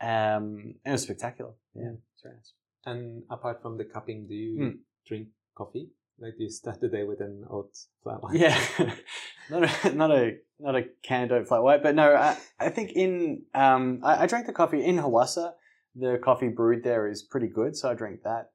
Um, 0.00 0.76
and 0.84 0.86
it 0.86 0.92
was 0.92 1.02
spectacular. 1.02 1.50
Yeah, 1.74 1.92
it's 2.14 2.22
very 2.22 2.36
nice. 2.36 2.52
And 2.86 3.24
apart 3.28 3.60
from 3.60 3.76
the 3.76 3.84
cupping, 3.84 4.26
do 4.28 4.34
you 4.34 4.58
mm. 4.58 4.78
drink 5.06 5.28
coffee? 5.56 5.88
Like 6.20 6.34
you 6.38 6.50
start 6.50 6.80
the 6.80 6.88
day 6.88 7.04
with 7.04 7.20
an 7.20 7.44
oat 7.50 7.70
flat 8.02 8.22
white? 8.22 8.36
Yeah, 8.36 8.58
not 9.50 9.84
a 9.84 9.94
not 9.94 10.10
a 10.10 10.36
not 10.58 10.76
a 10.76 10.82
canned 11.02 11.32
oat 11.32 11.48
flat 11.48 11.62
white, 11.62 11.82
but 11.82 11.94
no, 11.94 12.14
I, 12.14 12.36
I 12.58 12.68
think 12.68 12.92
in 12.92 13.42
um, 13.54 14.00
I, 14.04 14.24
I 14.24 14.26
drank 14.26 14.46
the 14.46 14.52
coffee 14.52 14.84
in 14.84 14.98
Hawassa. 14.98 15.52
The 15.96 16.20
coffee 16.22 16.48
brewed 16.48 16.84
there 16.84 17.08
is 17.08 17.22
pretty 17.22 17.48
good, 17.48 17.74
so 17.74 17.90
I 17.90 17.94
drank 17.94 18.22
that. 18.22 18.50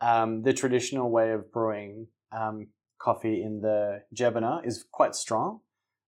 Um, 0.00 0.42
the 0.42 0.52
traditional 0.52 1.10
way 1.10 1.32
of 1.32 1.50
brewing 1.50 2.08
um, 2.32 2.68
coffee 2.98 3.42
in 3.42 3.62
the 3.62 4.02
Jebana 4.14 4.66
is 4.66 4.84
quite 4.92 5.14
strong. 5.14 5.60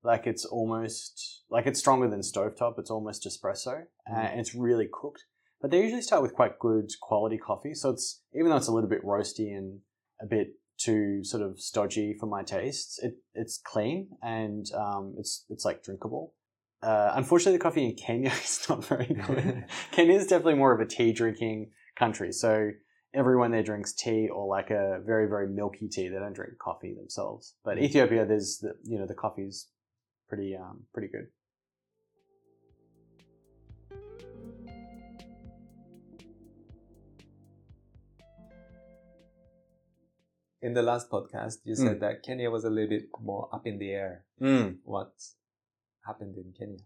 Like 0.05 0.27
it's 0.27 0.45
almost 0.45 1.43
like 1.51 1.67
it's 1.67 1.81
stronger 1.81 2.09
than 2.09 2.21
stovetop. 2.21 2.79
It's 2.79 2.91
almost 2.91 3.27
espresso, 3.27 3.85
uh, 4.07 4.15
mm. 4.15 4.31
and 4.31 4.41
it's 4.41 4.55
really 4.55 4.89
cooked. 4.93 5.25
But 5.61 5.71
they 5.71 5.83
usually 5.83 6.03
start 6.03 6.21
with 6.21 6.35
quite 6.35 6.59
good 6.59 6.91
quality 7.01 7.39
coffee. 7.39 7.73
So 7.73 7.91
it's 7.91 8.21
even 8.35 8.51
though 8.51 8.59
it's 8.59 8.69
a 8.69 8.73
little 8.73 8.91
bit 8.91 9.03
roasty 9.03 9.57
and 9.57 9.81
a 10.21 10.27
bit 10.27 10.53
too 10.79 11.25
sort 11.25 11.43
of 11.43 11.61
stodgy 11.61 12.15
for 12.19 12.27
my 12.27 12.43
tastes, 12.43 12.99
it, 13.03 13.15
it's 13.35 13.59
clean 13.59 14.09
and 14.23 14.67
um, 14.75 15.15
it's 15.19 15.45
it's 15.51 15.65
like 15.65 15.83
drinkable. 15.83 16.35
Uh, 16.83 17.13
unfortunately, 17.15 17.59
the 17.59 17.63
coffee 17.63 17.85
in 17.85 17.95
Kenya 17.97 18.31
is 18.45 18.65
not 18.69 18.85
very 18.85 19.07
good. 19.07 19.65
Kenya 19.91 20.15
is 20.15 20.27
definitely 20.27 20.55
more 20.55 20.73
of 20.73 20.81
a 20.81 20.87
tea 20.87 21.13
drinking 21.13 21.71
country, 21.97 22.33
so 22.33 22.71
everyone 23.15 23.51
there 23.51 23.63
drinks 23.63 23.93
tea 23.93 24.29
or 24.29 24.47
like 24.47 24.71
a 24.71 25.01
very 25.05 25.29
very 25.29 25.49
milky 25.49 25.89
tea. 25.89 26.09
They 26.09 26.19
don't 26.19 26.35
drink 26.35 26.53
coffee 26.59 26.95
themselves. 26.95 27.55
But 27.65 27.79
Mm. 27.79 27.83
Ethiopia, 27.83 28.27
there's 28.27 28.59
the 28.59 28.75
you 28.85 28.99
know 28.99 29.07
the 29.07 29.15
coffee's 29.15 29.69
pretty 30.29 30.57
um 30.57 30.85
pretty 30.93 31.09
good. 31.09 31.27
In 40.61 40.75
the 40.75 40.83
last 40.83 41.09
podcast, 41.11 41.59
you 41.65 41.75
Mm. 41.75 41.85
said 41.85 42.01
that 42.01 42.23
Kenya 42.23 42.51
was 42.51 42.65
a 42.65 42.71
little 42.71 42.89
bit 42.89 43.09
more 43.21 43.49
up 43.53 43.67
in 43.67 43.79
the 43.79 43.91
air. 43.91 44.25
What 44.85 45.13
happened 46.07 46.37
in 46.37 46.53
Kenya? 46.53 46.79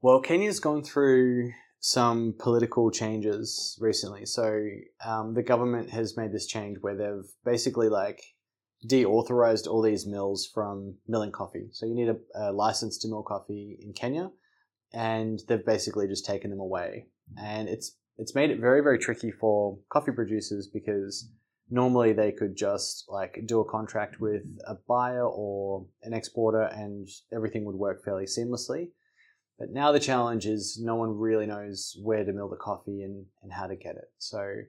Well, 0.00 0.20
Kenya's 0.20 0.60
gone 0.60 0.82
through 0.82 1.52
some 1.78 2.34
political 2.38 2.90
changes 2.90 3.76
recently. 3.80 4.24
So 4.26 4.66
um, 5.04 5.34
the 5.34 5.42
government 5.42 5.90
has 5.90 6.16
made 6.16 6.32
this 6.32 6.46
change 6.46 6.78
where 6.80 6.96
they've 6.96 7.30
basically 7.44 7.88
like 7.88 8.22
deauthorized 8.86 9.66
all 9.66 9.82
these 9.82 10.06
mills 10.06 10.46
from 10.46 10.98
milling 11.06 11.32
coffee. 11.32 11.68
So 11.72 11.84
you 11.86 11.94
need 11.94 12.08
a, 12.08 12.16
a 12.34 12.52
license 12.52 12.96
to 12.98 13.08
mill 13.08 13.22
coffee 13.22 13.78
in 13.82 13.92
Kenya, 13.92 14.30
and 14.92 15.38
they've 15.48 15.64
basically 15.64 16.06
just 16.08 16.24
taken 16.24 16.48
them 16.50 16.60
away. 16.60 17.08
And 17.36 17.68
it's 17.68 17.96
it's 18.16 18.34
made 18.34 18.50
it 18.50 18.58
very 18.60 18.82
very 18.82 18.98
tricky 18.98 19.30
for 19.30 19.78
coffee 19.90 20.12
producers 20.12 20.66
because 20.66 21.30
normally 21.70 22.12
they 22.12 22.32
could 22.32 22.56
just 22.56 23.04
like 23.08 23.40
do 23.46 23.60
a 23.60 23.70
contract 23.70 24.20
with 24.20 24.42
a 24.66 24.74
buyer 24.88 25.26
or 25.26 25.86
an 26.02 26.12
exporter 26.12 26.62
and 26.62 27.08
everything 27.32 27.64
would 27.64 27.76
work 27.76 28.04
fairly 28.04 28.24
seamlessly. 28.24 28.88
But 29.58 29.70
now 29.70 29.92
the 29.92 30.00
challenge 30.00 30.46
is 30.46 30.80
no 30.82 30.96
one 30.96 31.16
really 31.16 31.46
knows 31.46 31.96
where 32.02 32.24
to 32.24 32.32
mill 32.32 32.48
the 32.48 32.56
coffee 32.56 33.02
and, 33.02 33.26
and 33.42 33.52
how 33.52 33.66
to 33.66 33.76
get 33.76 33.96
it. 33.96 34.10
So 34.18 34.62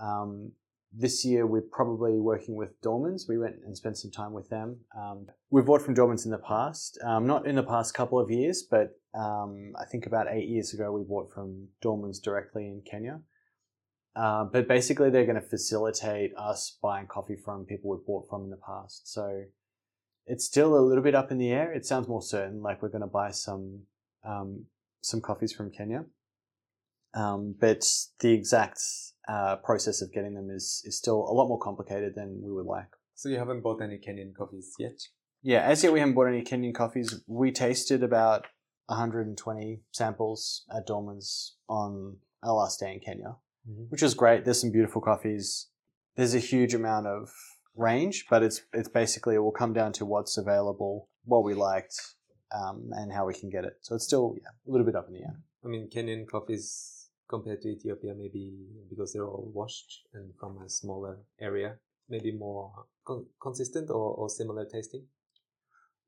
um, 0.00 0.52
this 0.92 1.24
year 1.24 1.46
we're 1.46 1.62
probably 1.62 2.18
working 2.18 2.54
with 2.54 2.80
Dormans. 2.80 3.28
We 3.28 3.38
went 3.38 3.56
and 3.66 3.76
spent 3.76 3.98
some 3.98 4.10
time 4.10 4.32
with 4.32 4.48
them. 4.48 4.78
Um, 4.96 5.26
we've 5.50 5.66
bought 5.66 5.82
from 5.82 5.94
Dormans 5.94 6.24
in 6.24 6.30
the 6.30 6.38
past, 6.38 6.98
um, 7.04 7.26
not 7.26 7.46
in 7.46 7.56
the 7.56 7.62
past 7.62 7.92
couple 7.92 8.18
of 8.18 8.30
years, 8.30 8.62
but 8.62 8.96
um, 9.14 9.72
I 9.78 9.84
think 9.84 10.06
about 10.06 10.28
eight 10.30 10.48
years 10.48 10.72
ago 10.72 10.92
we 10.92 11.02
bought 11.02 11.32
from 11.32 11.68
Dormans 11.82 12.22
directly 12.22 12.66
in 12.66 12.82
Kenya. 12.88 13.20
Uh, 14.16 14.44
but 14.44 14.66
basically, 14.66 15.10
they're 15.10 15.26
going 15.26 15.40
to 15.40 15.48
facilitate 15.48 16.32
us 16.36 16.76
buying 16.82 17.06
coffee 17.06 17.36
from 17.36 17.64
people 17.64 17.90
we've 17.90 18.06
bought 18.06 18.28
from 18.28 18.44
in 18.44 18.50
the 18.50 18.56
past. 18.56 19.12
So 19.12 19.44
it's 20.26 20.44
still 20.44 20.76
a 20.76 20.80
little 20.80 21.02
bit 21.02 21.14
up 21.14 21.30
in 21.30 21.38
the 21.38 21.50
air. 21.50 21.72
It 21.72 21.86
sounds 21.86 22.08
more 22.08 22.22
certain, 22.22 22.62
like 22.62 22.82
we're 22.82 22.88
going 22.88 23.00
to 23.02 23.06
buy 23.06 23.30
some 23.30 23.82
um, 24.24 24.66
some 25.00 25.20
coffees 25.20 25.52
from 25.52 25.70
Kenya. 25.70 26.04
Um, 27.14 27.54
but 27.58 27.84
the 28.20 28.32
exact 28.32 28.80
uh, 29.28 29.56
process 29.56 30.02
of 30.02 30.12
getting 30.12 30.34
them 30.34 30.50
is 30.50 30.82
is 30.84 30.96
still 30.96 31.18
a 31.18 31.32
lot 31.32 31.48
more 31.48 31.58
complicated 31.58 32.14
than 32.14 32.40
we 32.42 32.52
would 32.52 32.66
like. 32.66 32.88
So 33.14 33.28
you 33.28 33.38
haven't 33.38 33.62
bought 33.62 33.82
any 33.82 33.98
Kenyan 33.98 34.34
coffees 34.34 34.72
yet? 34.78 34.98
Yeah, 35.42 35.60
as 35.60 35.82
yet 35.82 35.92
we 35.92 36.00
haven't 36.00 36.14
bought 36.14 36.28
any 36.28 36.42
Kenyan 36.42 36.74
coffees. 36.74 37.22
We 37.26 37.50
tasted 37.52 38.02
about 38.02 38.46
120 38.86 39.82
samples 39.92 40.64
at 40.74 40.86
Dorman's 40.86 41.56
on 41.68 42.16
our 42.42 42.54
last 42.54 42.80
day 42.80 42.92
in 42.94 43.00
Kenya, 43.00 43.36
which 43.88 44.02
is 44.02 44.14
great. 44.14 44.44
There's 44.44 44.60
some 44.60 44.72
beautiful 44.72 45.00
coffees. 45.00 45.68
There's 46.16 46.34
a 46.34 46.38
huge 46.38 46.74
amount 46.74 47.06
of 47.06 47.30
range, 47.76 48.26
but 48.30 48.42
it's 48.42 48.62
it's 48.72 48.88
basically 48.88 49.34
it 49.34 49.38
will 49.38 49.52
come 49.52 49.72
down 49.72 49.92
to 49.94 50.04
what's 50.04 50.36
available, 50.36 51.08
what 51.24 51.44
we 51.44 51.54
liked, 51.54 51.94
um, 52.52 52.90
and 52.92 53.12
how 53.12 53.26
we 53.26 53.34
can 53.34 53.50
get 53.50 53.64
it. 53.64 53.74
So 53.82 53.94
it's 53.94 54.04
still 54.04 54.34
yeah, 54.36 54.50
a 54.66 54.70
little 54.70 54.86
bit 54.86 54.96
up 54.96 55.06
in 55.08 55.14
the 55.14 55.20
air. 55.20 55.36
I 55.64 55.68
mean, 55.68 55.88
Kenyan 55.88 56.26
coffees 56.26 57.08
compared 57.28 57.62
to 57.62 57.68
Ethiopia, 57.68 58.14
maybe 58.14 58.52
because 58.88 59.12
they're 59.12 59.26
all 59.26 59.50
washed 59.54 60.02
and 60.14 60.32
from 60.38 60.58
a 60.58 60.68
smaller 60.68 61.18
area, 61.40 61.76
maybe 62.08 62.32
more 62.32 62.72
con- 63.06 63.26
consistent 63.40 63.88
or, 63.90 64.14
or 64.14 64.28
similar 64.28 64.64
tasting. 64.64 65.04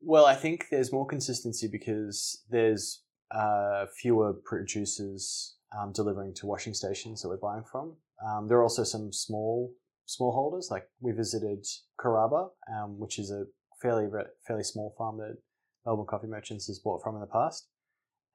Well, 0.01 0.27
I 0.27 0.35
think 0.35 0.67
there's 0.71 0.93
more 0.93 1.07
consistency 1.07 1.69
because 1.69 2.43
there's 2.51 3.03
uh, 3.31 3.87
fewer 4.01 4.33
producers 4.33 5.55
um, 5.79 5.93
delivering 5.93 6.35
to 6.35 6.47
washing 6.47 6.75
stations 6.75 7.23
that 7.23 7.29
we're 7.29 7.37
buying 7.37 7.65
from. 7.71 7.97
Um, 8.27 8.49
there 8.49 8.59
are 8.59 8.63
also 8.63 8.85
some 8.85 9.13
small 9.13 9.73
smallholders. 10.09 10.71
Like 10.71 10.85
we 11.01 11.13
visited 11.13 11.65
Karaba, 12.01 12.51
um, 12.73 12.99
which 12.99 13.19
is 13.19 13.31
a 13.31 13.45
fairly 13.81 14.07
fairly 14.47 14.65
small 14.65 14.95
farm 14.99 15.19
that 15.19 15.37
Melbourne 15.87 16.07
Coffee 16.09 16.29
Merchants 16.29 16.67
has 16.67 16.79
bought 16.79 17.03
from 17.03 17.15
in 17.17 17.21
the 17.21 17.27
past. 17.27 17.67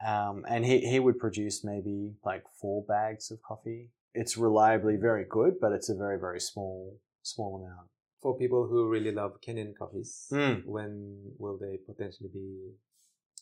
Um, 0.05 0.45
and 0.47 0.65
he, 0.65 0.79
he 0.81 0.99
would 0.99 1.17
produce 1.17 1.63
maybe 1.63 2.13
like 2.23 2.43
four 2.61 2.83
bags 2.87 3.31
of 3.31 3.41
coffee. 3.41 3.89
It's 4.13 4.37
reliably 4.37 4.95
very 4.95 5.25
good, 5.29 5.53
but 5.59 5.71
it's 5.71 5.89
a 5.89 5.95
very 5.95 6.19
very 6.19 6.39
small 6.39 6.97
small 7.23 7.57
amount. 7.57 7.87
For 8.21 8.37
people 8.37 8.67
who 8.67 8.89
really 8.89 9.11
love 9.11 9.33
Kenyan 9.45 9.73
coffees, 9.77 10.27
Mm. 10.31 10.65
when 10.65 11.33
will 11.37 11.57
they 11.57 11.77
potentially 11.85 12.29
be 12.33 12.71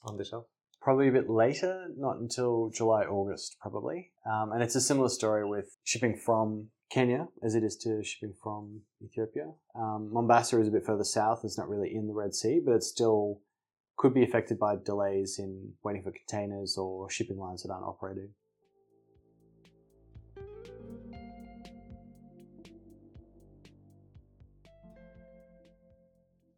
on 0.04 0.18
the 0.18 0.26
shelf? 0.26 0.46
Probably 0.86 1.08
a 1.08 1.12
bit 1.12 1.28
later, 1.28 1.88
not 1.98 2.18
until 2.18 2.70
July, 2.70 3.06
August, 3.06 3.58
probably. 3.60 4.12
Um, 4.32 4.52
and 4.52 4.62
it's 4.62 4.76
a 4.76 4.80
similar 4.80 5.10
story 5.10 5.44
with 5.44 5.76
shipping 5.84 6.16
from 6.16 6.68
Kenya 6.92 7.28
as 7.44 7.56
it 7.56 7.64
is 7.64 7.76
to 7.78 8.04
shipping 8.04 8.36
from 8.44 8.82
Ethiopia. 9.04 9.52
Um, 9.76 10.14
Mombasa 10.14 10.62
is 10.62 10.68
a 10.68 10.72
bit 10.72 10.86
further 10.86 11.04
south, 11.04 11.42
it's 11.44 11.58
not 11.58 11.68
really 11.70 11.96
in 11.96 12.06
the 12.06 12.14
Red 12.14 12.36
Sea, 12.36 12.62
but 12.64 12.74
it 12.74 12.84
still 12.84 13.42
could 13.98 14.14
be 14.14 14.24
affected 14.24 14.60
by 14.60 14.76
delays 14.76 15.40
in 15.40 15.74
waiting 15.84 16.04
for 16.04 16.12
containers 16.12 16.78
or 16.78 17.10
shipping 17.10 17.40
lines 17.40 17.64
that 17.64 17.72
aren't 17.72 17.84
operating. 17.84 18.30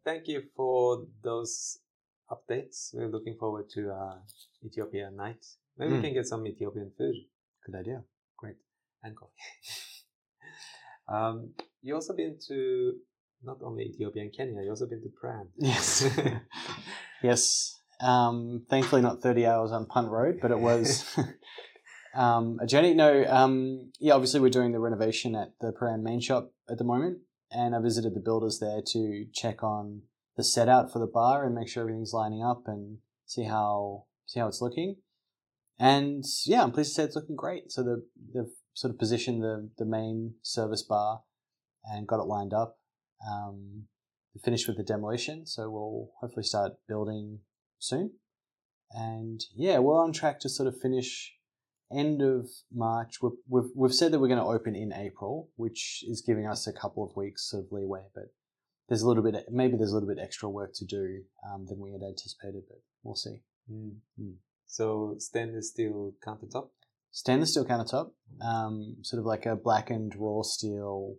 Thank 0.04 0.28
you 0.28 0.44
for 0.54 1.06
those 1.24 1.80
updates. 2.32 2.94
We're 2.94 3.08
looking 3.10 3.36
forward 3.40 3.70
to 3.76 3.92
uh, 3.92 4.16
Ethiopia 4.66 5.10
night. 5.12 5.46
Maybe 5.78 5.94
we 5.94 6.00
Mm. 6.00 6.04
can 6.04 6.14
get 6.14 6.26
some 6.28 6.46
Ethiopian 6.48 6.92
food. 6.98 7.16
Good 7.66 7.76
idea. 7.80 8.04
Great. 8.38 8.58
And 9.04 9.16
coffee. 9.16 9.34
um, 11.08 11.54
you 11.82 11.94
also 11.96 12.14
been 12.16 12.38
to 12.48 12.94
not 13.44 13.58
only 13.64 13.84
Ethiopia 13.86 14.24
and 14.24 14.34
Kenya, 14.36 14.62
you 14.64 14.70
also 14.70 14.88
been 14.88 15.02
to 15.02 15.10
Prahran. 15.10 15.48
Yes. 15.58 16.06
yes. 17.24 17.74
Um, 18.02 18.66
thankfully, 18.70 19.02
not 19.02 19.22
30 19.22 19.46
hours 19.46 19.72
on 19.72 19.86
Punt 19.86 20.10
Road, 20.10 20.40
but 20.42 20.52
it 20.52 20.60
was 20.60 21.06
um, 22.16 22.60
a 22.62 22.68
journey. 22.68 22.94
No, 22.94 23.26
um, 23.28 23.92
yeah, 24.00 24.14
obviously, 24.14 24.40
we're 24.40 24.50
doing 24.50 24.72
the 24.72 24.80
renovation 24.80 25.36
at 25.36 25.54
the 25.62 25.72
Prahran 25.72 26.02
main 26.02 26.20
shop 26.20 26.52
at 26.70 26.78
the 26.78 26.84
moment. 26.84 27.20
And 27.52 27.74
I 27.76 27.80
visited 27.80 28.14
the 28.14 28.20
builders 28.20 28.60
there 28.60 28.82
to 28.94 29.26
check 29.34 29.64
on 29.64 30.02
the 30.38 30.44
set 30.44 30.70
out 30.70 30.94
for 30.94 31.00
the 31.00 31.08
bar 31.08 31.46
and 31.46 31.56
make 31.56 31.68
sure 31.68 31.82
everything's 31.82 32.14
lining 32.14 32.44
up 32.44 32.64
and 32.68 33.00
see 33.26 33.44
how 33.44 34.06
see 34.26 34.40
how 34.40 34.48
it's 34.48 34.62
looking. 34.62 34.98
And 35.80 36.24
yeah, 36.46 36.64
I'm 36.64 36.72
pleased 36.72 36.92
to 36.92 36.96
say 36.96 37.04
it's 37.04 37.16
looking 37.16 37.36
great. 37.36 37.72
So 37.72 37.84
the, 37.84 38.04
they've 38.34 38.54
sort 38.74 38.94
of 38.94 39.00
positioned 39.00 39.44
the, 39.44 39.70
the 39.78 39.86
main 39.86 40.36
service 40.42 40.84
bar 40.84 41.22
and 41.84 42.08
got 42.08 42.20
it 42.20 42.28
lined 42.28 42.54
up. 42.54 42.78
Um, 43.28 43.84
finished 44.44 44.68
with 44.68 44.78
the 44.78 44.84
demolition, 44.84 45.48
so 45.48 45.68
we'll 45.70 46.12
hopefully 46.22 46.44
start 46.44 46.74
building 46.88 47.40
soon. 47.80 48.12
And 48.92 49.44
yeah, 49.56 49.80
we're 49.80 50.00
on 50.00 50.14
track 50.14 50.40
to 50.42 50.50
sort 50.50 50.68
of 50.68 50.80
finish 50.80 51.34
end 51.92 52.22
of 52.22 52.48
March. 52.72 53.16
We've 53.22 53.32
we've, 53.50 53.72
we've 53.76 53.94
said 53.94 54.12
that 54.12 54.20
we're 54.20 54.28
going 54.28 54.40
to 54.40 54.46
open 54.46 54.76
in 54.76 54.94
April, 54.94 55.50
which 55.56 56.04
is 56.08 56.24
giving 56.26 56.46
us 56.46 56.68
a 56.68 56.74
couple 56.74 57.04
of 57.04 57.16
weeks 57.16 57.52
of 57.54 57.66
leeway, 57.72 58.04
but 58.14 58.26
there's 58.88 59.02
a 59.02 59.08
little 59.08 59.24
bit 59.24 59.36
maybe 59.52 59.78
there's 59.78 59.92
a 59.92 59.94
little 59.94 60.10
bit 60.10 60.22
extra 60.22 60.50
work 60.50 60.72
to 60.76 60.86
do 60.86 61.24
um, 61.48 61.66
than 61.68 61.80
we 61.80 61.92
had 61.92 62.02
anticipated, 62.02 62.64
but 62.68 62.78
we'll 63.04 63.16
see. 63.16 63.42
Mm. 63.72 63.98
Mm. 64.20 64.36
So 64.66 65.16
stainless 65.20 65.70
steel 65.70 66.14
countertop. 66.26 66.70
Stainless 67.12 67.52
steel 67.52 67.66
countertop, 67.66 68.12
um, 68.42 68.98
sort 69.02 69.20
of 69.20 69.26
like 69.26 69.46
a 69.46 69.56
blackened 69.56 70.14
raw 70.18 70.42
steel 70.44 71.16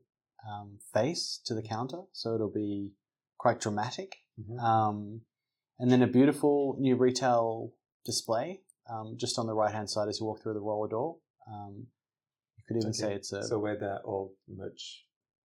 um, 0.49 0.79
face 0.95 1.41
to 1.47 1.55
the 1.55 1.63
counter, 1.63 2.03
so 2.13 2.35
it'll 2.35 2.53
be 2.53 2.93
quite 3.37 3.61
dramatic. 3.61 4.17
Mhm. 4.41 4.61
Um, 4.63 5.21
and 5.79 5.91
then 5.91 6.03
a 6.03 6.07
beautiful 6.07 6.77
new 6.79 6.97
retail 6.97 7.73
display 8.05 8.63
um, 8.89 9.17
just 9.17 9.39
on 9.39 9.47
the 9.47 9.55
right 9.55 9.73
hand 9.75 9.91
side 9.91 10.09
as 10.09 10.21
you 10.21 10.27
walk 10.27 10.43
through 10.43 10.55
the 10.55 10.61
roller 10.61 10.89
door. 10.89 11.19
Um, 11.47 11.87
you 12.57 12.65
could 12.67 12.77
even 12.77 12.91
Okay. 12.91 12.99
say 12.99 13.15
it's 13.15 13.33
a. 13.33 13.43
So 13.43 13.59
where 13.59 13.77
the 13.77 14.03
old 14.03 14.33
merch 14.47 15.05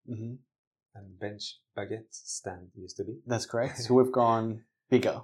Mhm, 0.10 0.40
and 0.96 1.20
bench 1.20 1.58
baguette 1.78 2.06
stand 2.12 2.70
used 2.76 2.98
to 2.98 3.04
be. 3.04 3.14
that's 3.26 3.46
correct. 3.46 3.78
So 3.80 3.94
we've 3.98 4.12
gone 4.12 4.64
bigger. 4.90 5.22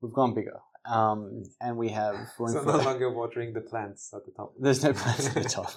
We've 0.00 0.12
gone 0.12 0.34
bigger. 0.34 0.60
Um, 0.88 1.42
and 1.60 1.76
we 1.76 1.88
have 1.90 2.14
room 2.38 2.52
So 2.52 2.62
for. 2.62 2.72
no 2.72 2.76
longer 2.90 3.10
watering 3.10 3.52
the 3.52 3.60
plants 3.60 4.12
at 4.14 4.24
the 4.24 4.30
top. 4.32 4.54
There's 4.58 4.82
no 4.84 4.92
plants 4.92 5.26
at 5.28 5.34
the 5.42 5.48
top. 5.48 5.72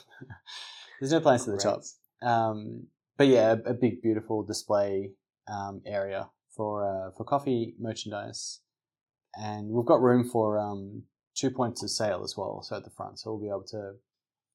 There's 1.00 1.12
no 1.12 1.20
plants 1.22 1.48
at 1.48 1.56
the 1.56 1.62
top. 1.62 1.82
Um, 2.22 2.88
but 3.18 3.28
yeah, 3.28 3.52
a, 3.66 3.72
a 3.72 3.74
big, 3.74 4.02
beautiful 4.02 4.44
display 4.44 5.12
um, 5.48 5.82
area 5.86 6.30
for 6.56 6.86
uh, 6.86 7.12
for 7.18 7.24
coffee 7.24 7.74
merchandise, 7.80 8.60
and 9.40 9.70
we've 9.70 9.86
got 9.86 10.02
room 10.02 10.30
for 10.30 10.60
um, 10.60 11.04
two 11.36 11.50
points 11.50 11.82
of 11.84 11.90
sale 11.90 12.22
as 12.24 12.36
well. 12.38 12.62
So 12.62 12.76
at 12.78 12.84
the 12.84 12.90
front, 12.92 13.20
so 13.20 13.32
we'll 13.32 13.42
be 13.42 13.48
able 13.50 13.66
to 13.72 13.94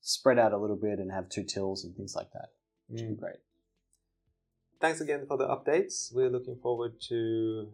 spread 0.02 0.38
out 0.38 0.52
a 0.52 0.58
little 0.58 0.76
bit 0.76 0.98
and 0.98 1.10
have 1.10 1.28
two 1.28 1.42
tills 1.44 1.84
and 1.84 1.96
things 1.96 2.14
like 2.14 2.30
that, 2.32 2.48
which 2.88 3.00
would 3.02 3.08
be 3.08 3.14
Mm. 3.16 3.20
great. 3.20 3.36
Thanks 4.84 5.00
again 5.00 5.24
for 5.26 5.38
the 5.38 5.46
updates. 5.48 6.14
We're 6.14 6.28
looking 6.28 6.56
forward 6.60 7.00
to 7.08 7.68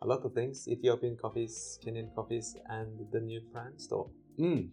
a 0.00 0.06
lot 0.06 0.24
of 0.24 0.32
things 0.32 0.66
Ethiopian 0.66 1.14
coffees, 1.20 1.78
Kenyan 1.84 2.08
coffees, 2.14 2.56
and 2.70 2.88
the 3.12 3.20
new 3.20 3.42
brand 3.52 3.78
store. 3.78 4.08
Mm. 4.38 4.72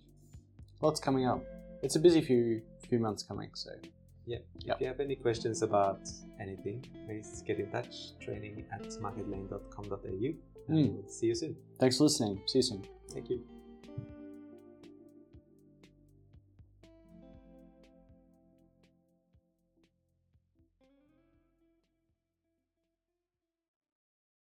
Lots 0.82 1.02
coming 1.02 1.26
up. 1.28 1.44
It's 1.84 1.98
a 1.98 2.00
busy 2.00 2.22
few 2.22 2.62
few 2.88 3.00
months 3.00 3.24
coming, 3.24 3.50
so 3.54 3.72
Yeah. 4.26 4.38
Yep. 4.68 4.76
If 4.76 4.82
you 4.82 4.88
have 4.88 5.02
any 5.02 5.18
questions 5.18 5.64
about 5.64 6.00
anything, 6.40 6.80
please 7.06 7.44
get 7.46 7.60
in 7.60 7.70
touch. 7.72 8.18
Training 8.22 8.64
at 8.72 8.84
marketlane.com.au. 9.06 10.30
And 10.70 10.78
Mm. 10.78 10.94
we'll 10.94 11.10
see 11.10 11.28
you 11.28 11.36
soon. 11.36 11.58
thanks 11.78 11.98
for 11.98 12.06
listening. 12.06 12.42
See 12.48 12.60
you 12.60 12.64
soon. 12.70 12.84
Thank 13.10 13.30
you. 13.30 13.44